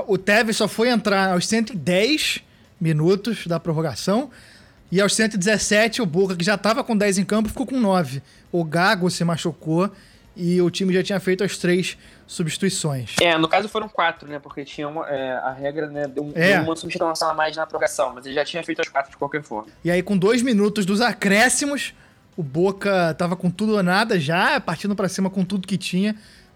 [0.08, 2.44] O Tevez só foi entrar aos 110
[2.80, 4.32] minutos da prorrogação.
[4.92, 8.24] E aos 117, o Boca, que já estava com 10 em campo, ficou com 9.
[8.52, 9.90] O Gago se machucou
[10.36, 13.16] e o time já tinha feito as três substituições.
[13.22, 14.40] É, no caso foram quatro, né?
[14.40, 16.08] Porque tinha uma, é, a regra, né?
[16.08, 16.56] Deu, É.
[16.58, 19.18] deu uma substituição a mais na prorrogação, mas ele já tinha feito as quatro de
[19.18, 19.68] qualquer forma.
[19.84, 21.94] E aí, com dois minutos dos acréscimos,
[22.38, 26.16] o Boca tava com tudo ou nada já, partindo pra cima com tudo que tinha,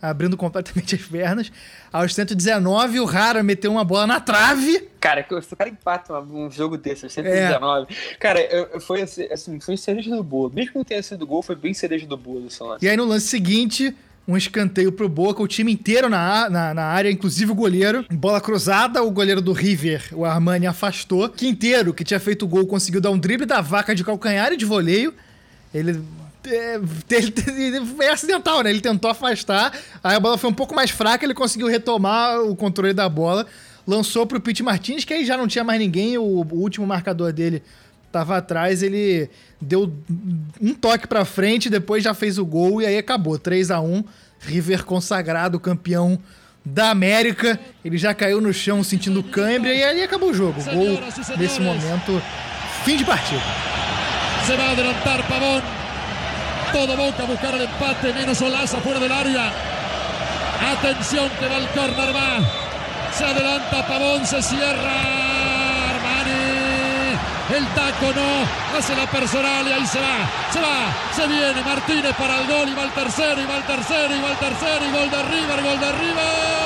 [0.10, 1.52] abrindo completamente as pernas.
[1.92, 4.88] Aos 119, o Rara meteu uma bola na trave.
[5.00, 7.88] Cara, se o cara empata um jogo desse, 119.
[8.20, 10.52] Cara, eu- eu- foi assim, assim, foi cereja do bolo.
[10.54, 12.84] Mesmo que não tenha sido gol, foi bem cereja do bolo esse lance.
[12.86, 13.96] E aí, no lance seguinte,
[14.28, 18.04] um escanteio pro Boca, o time inteiro na, na, na área, inclusive o goleiro.
[18.12, 21.30] Bola cruzada, o goleiro do River, o Armani, afastou.
[21.30, 24.58] Quinteiro, que tinha feito o gol, conseguiu dar um drible da vaca de calcanhar e
[24.58, 25.14] de voleio.
[25.74, 26.02] Ele.
[26.48, 26.80] É,
[27.96, 28.70] foi acidental, né?
[28.70, 29.74] Ele tentou afastar,
[30.04, 33.46] aí a bola foi um pouco mais fraca, ele conseguiu retomar o controle da bola,
[33.88, 37.32] lançou pro Pete Martins, que aí já não tinha mais ninguém, o, o último marcador
[37.32, 37.64] dele
[38.12, 39.30] tava atrás, ele
[39.60, 39.92] deu
[40.62, 44.04] um toque pra frente, depois já fez o gol e aí acabou, 3 a 1
[44.40, 46.18] River consagrado campeão
[46.64, 50.64] da América, ele já caiu no chão sentindo cãibra e aí acabou o jogo.
[50.64, 51.00] Gol
[51.38, 52.22] nesse momento,
[52.84, 53.42] fim de partida.
[54.46, 55.75] Se va a adelantar Pavón.
[56.76, 59.50] Todo Boca a buscar el empate, menos Olaza fuera del área.
[60.74, 62.40] Atención que va el córner, va.
[63.18, 64.92] Se adelanta Pavón, se cierra.
[65.90, 67.16] Armani.
[67.56, 72.14] El taco no, hace la personal y ahí se va, se va, se viene Martínez
[72.18, 74.86] para el gol y va el tercero, y va el tercero, y va el tercero,
[74.86, 76.65] y gol de River, gol de River.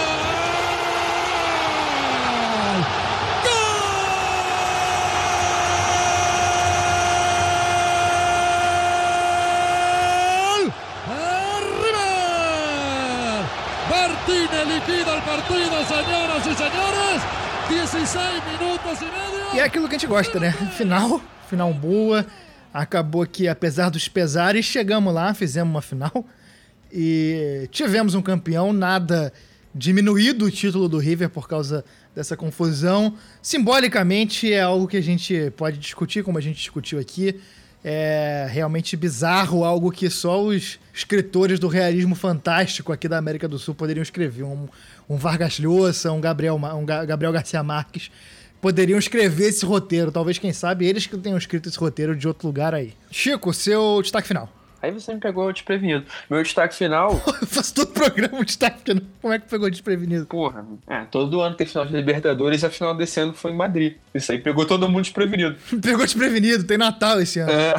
[15.29, 17.21] Partido, señoras y señores.
[17.69, 19.55] 16 minutos e meio.
[19.55, 20.51] E é aquilo que a gente gosta, né?
[20.75, 22.25] Final, final boa.
[22.73, 26.25] Acabou que, apesar dos pesares, chegamos lá, fizemos uma final.
[26.91, 29.31] E tivemos um campeão, nada
[29.73, 33.13] diminuído o título do River por causa dessa confusão.
[33.39, 37.39] Simbolicamente é algo que a gente pode discutir, como a gente discutiu aqui
[37.83, 43.57] é realmente bizarro, algo que só os escritores do realismo fantástico aqui da América do
[43.57, 44.43] Sul poderiam escrever.
[44.43, 44.67] Um,
[45.09, 48.11] um Vargas Llosa, um Gabriel, um Gabriel Garcia Marques
[48.61, 50.11] poderiam escrever esse roteiro.
[50.11, 52.93] Talvez, quem sabe, eles que tenham escrito esse roteiro de outro lugar aí.
[53.09, 54.58] Chico, seu destaque final.
[54.81, 56.05] Aí você me pegou desprevenido.
[56.29, 57.11] Meu destaque final.
[57.41, 59.03] eu faço todo o programa destaque final.
[59.21, 60.25] Como é que pegou desprevenido?
[60.25, 63.55] Porra, é, todo ano tem final de Libertadores e a final desse ano foi em
[63.55, 63.95] Madrid.
[64.13, 65.57] Isso aí pegou todo mundo desprevenido.
[65.81, 67.51] pegou desprevenido, tem Natal esse ano.
[67.51, 67.73] É.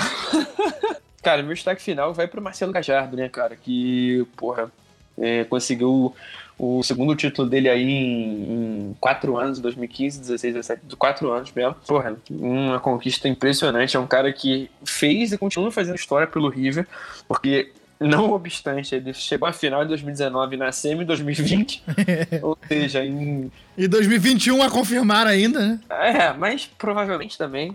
[1.23, 3.57] cara, meu destaque final vai pro Marcelo Gajardo, né, cara?
[3.57, 4.71] Que, porra,
[5.19, 6.15] é, conseguiu
[6.63, 11.75] o segundo título dele aí em, em quatro anos, 2015, 16, 17, quatro anos mesmo.
[11.87, 13.97] Porra, uma conquista impressionante.
[13.97, 16.87] É um cara que fez e continua fazendo história pelo River,
[17.27, 21.83] porque não obstante, ele chegou à final em 2019 na semi 2020.
[22.43, 23.51] ou seja, em.
[23.79, 25.81] E 2021 a confirmar ainda, né?
[25.89, 27.75] É, mas provavelmente também.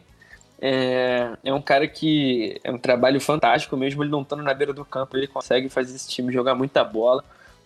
[0.61, 4.73] É, é um cara que é um trabalho fantástico, mesmo ele não estando na beira
[4.73, 7.23] do campo, ele consegue fazer esse time jogar muita bola.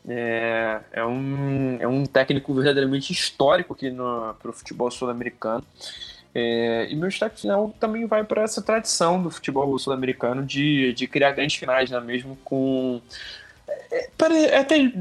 [0.08, 3.92] É, é, um, é um técnico verdadeiramente histórico aqui
[4.40, 5.64] para o futebol sul-americano.
[6.34, 11.08] É, e meu destaque final também vai para essa tradição do futebol sul-americano de, de
[11.08, 12.00] criar grandes finais, né?
[12.00, 13.02] mesmo com.
[13.92, 14.10] É,
[14.52, 14.92] é até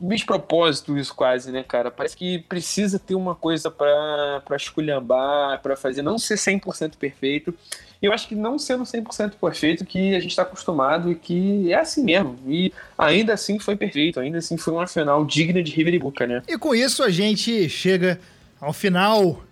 [0.00, 1.90] despropósito isso quase, né, cara?
[1.90, 7.54] Parece que precisa ter uma coisa para esculhambar, para fazer, não ser 100% perfeito,
[8.00, 11.72] e eu acho que não sendo 100% perfeito que a gente está acostumado e que
[11.72, 12.38] é assim mesmo.
[12.46, 16.26] E ainda assim foi perfeito, ainda assim foi uma final digna de River e Boca,
[16.26, 16.42] né?
[16.46, 18.20] E com isso a gente chega
[18.60, 19.42] ao final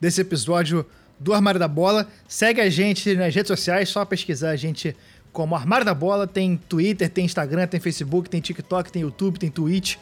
[0.00, 0.84] desse episódio
[1.18, 2.08] do Armário da Bola.
[2.26, 4.96] Segue a gente nas redes sociais, só pesquisar a gente
[5.32, 6.26] como Armário da Bola.
[6.26, 9.96] Tem Twitter, tem Instagram, tem Facebook, tem TikTok, tem YouTube, tem Twitch.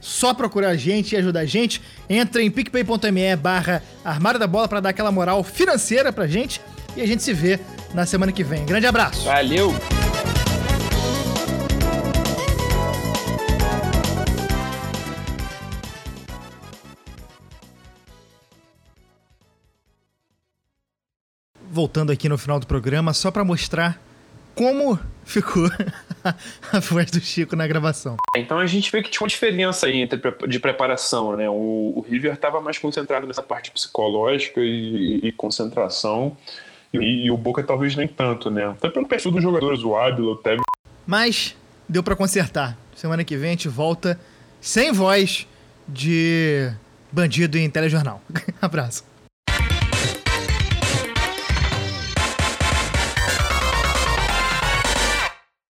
[0.00, 1.82] Só procurar a gente e ajudar a gente.
[2.08, 6.60] Entra em picpay.me barra Armário da Bola para dar aquela moral financeira pra gente.
[6.96, 7.58] E a gente se vê
[7.92, 8.64] na semana que vem.
[8.64, 9.24] Grande abraço.
[9.24, 9.74] Valeu!
[21.68, 24.00] Voltando aqui no final do programa, só para mostrar
[24.54, 25.68] como ficou
[26.72, 28.16] a voz do Chico na gravação.
[28.36, 31.50] Então a gente vê que tinha uma diferença aí entre, de preparação, né?
[31.50, 36.36] O, o River estava mais concentrado nessa parte psicológica e, e concentração.
[37.00, 38.66] E, e, o Boca talvez nem tanto, né?
[38.66, 40.62] Até pelo perfil dos jogadores, o Ábila, o Tevez.
[41.06, 41.56] Mas
[41.88, 42.76] deu para consertar.
[42.94, 44.18] Semana que vem a gente volta
[44.60, 45.46] sem voz
[45.88, 46.70] de
[47.10, 48.20] bandido em telejornal.
[48.62, 49.13] Abraço.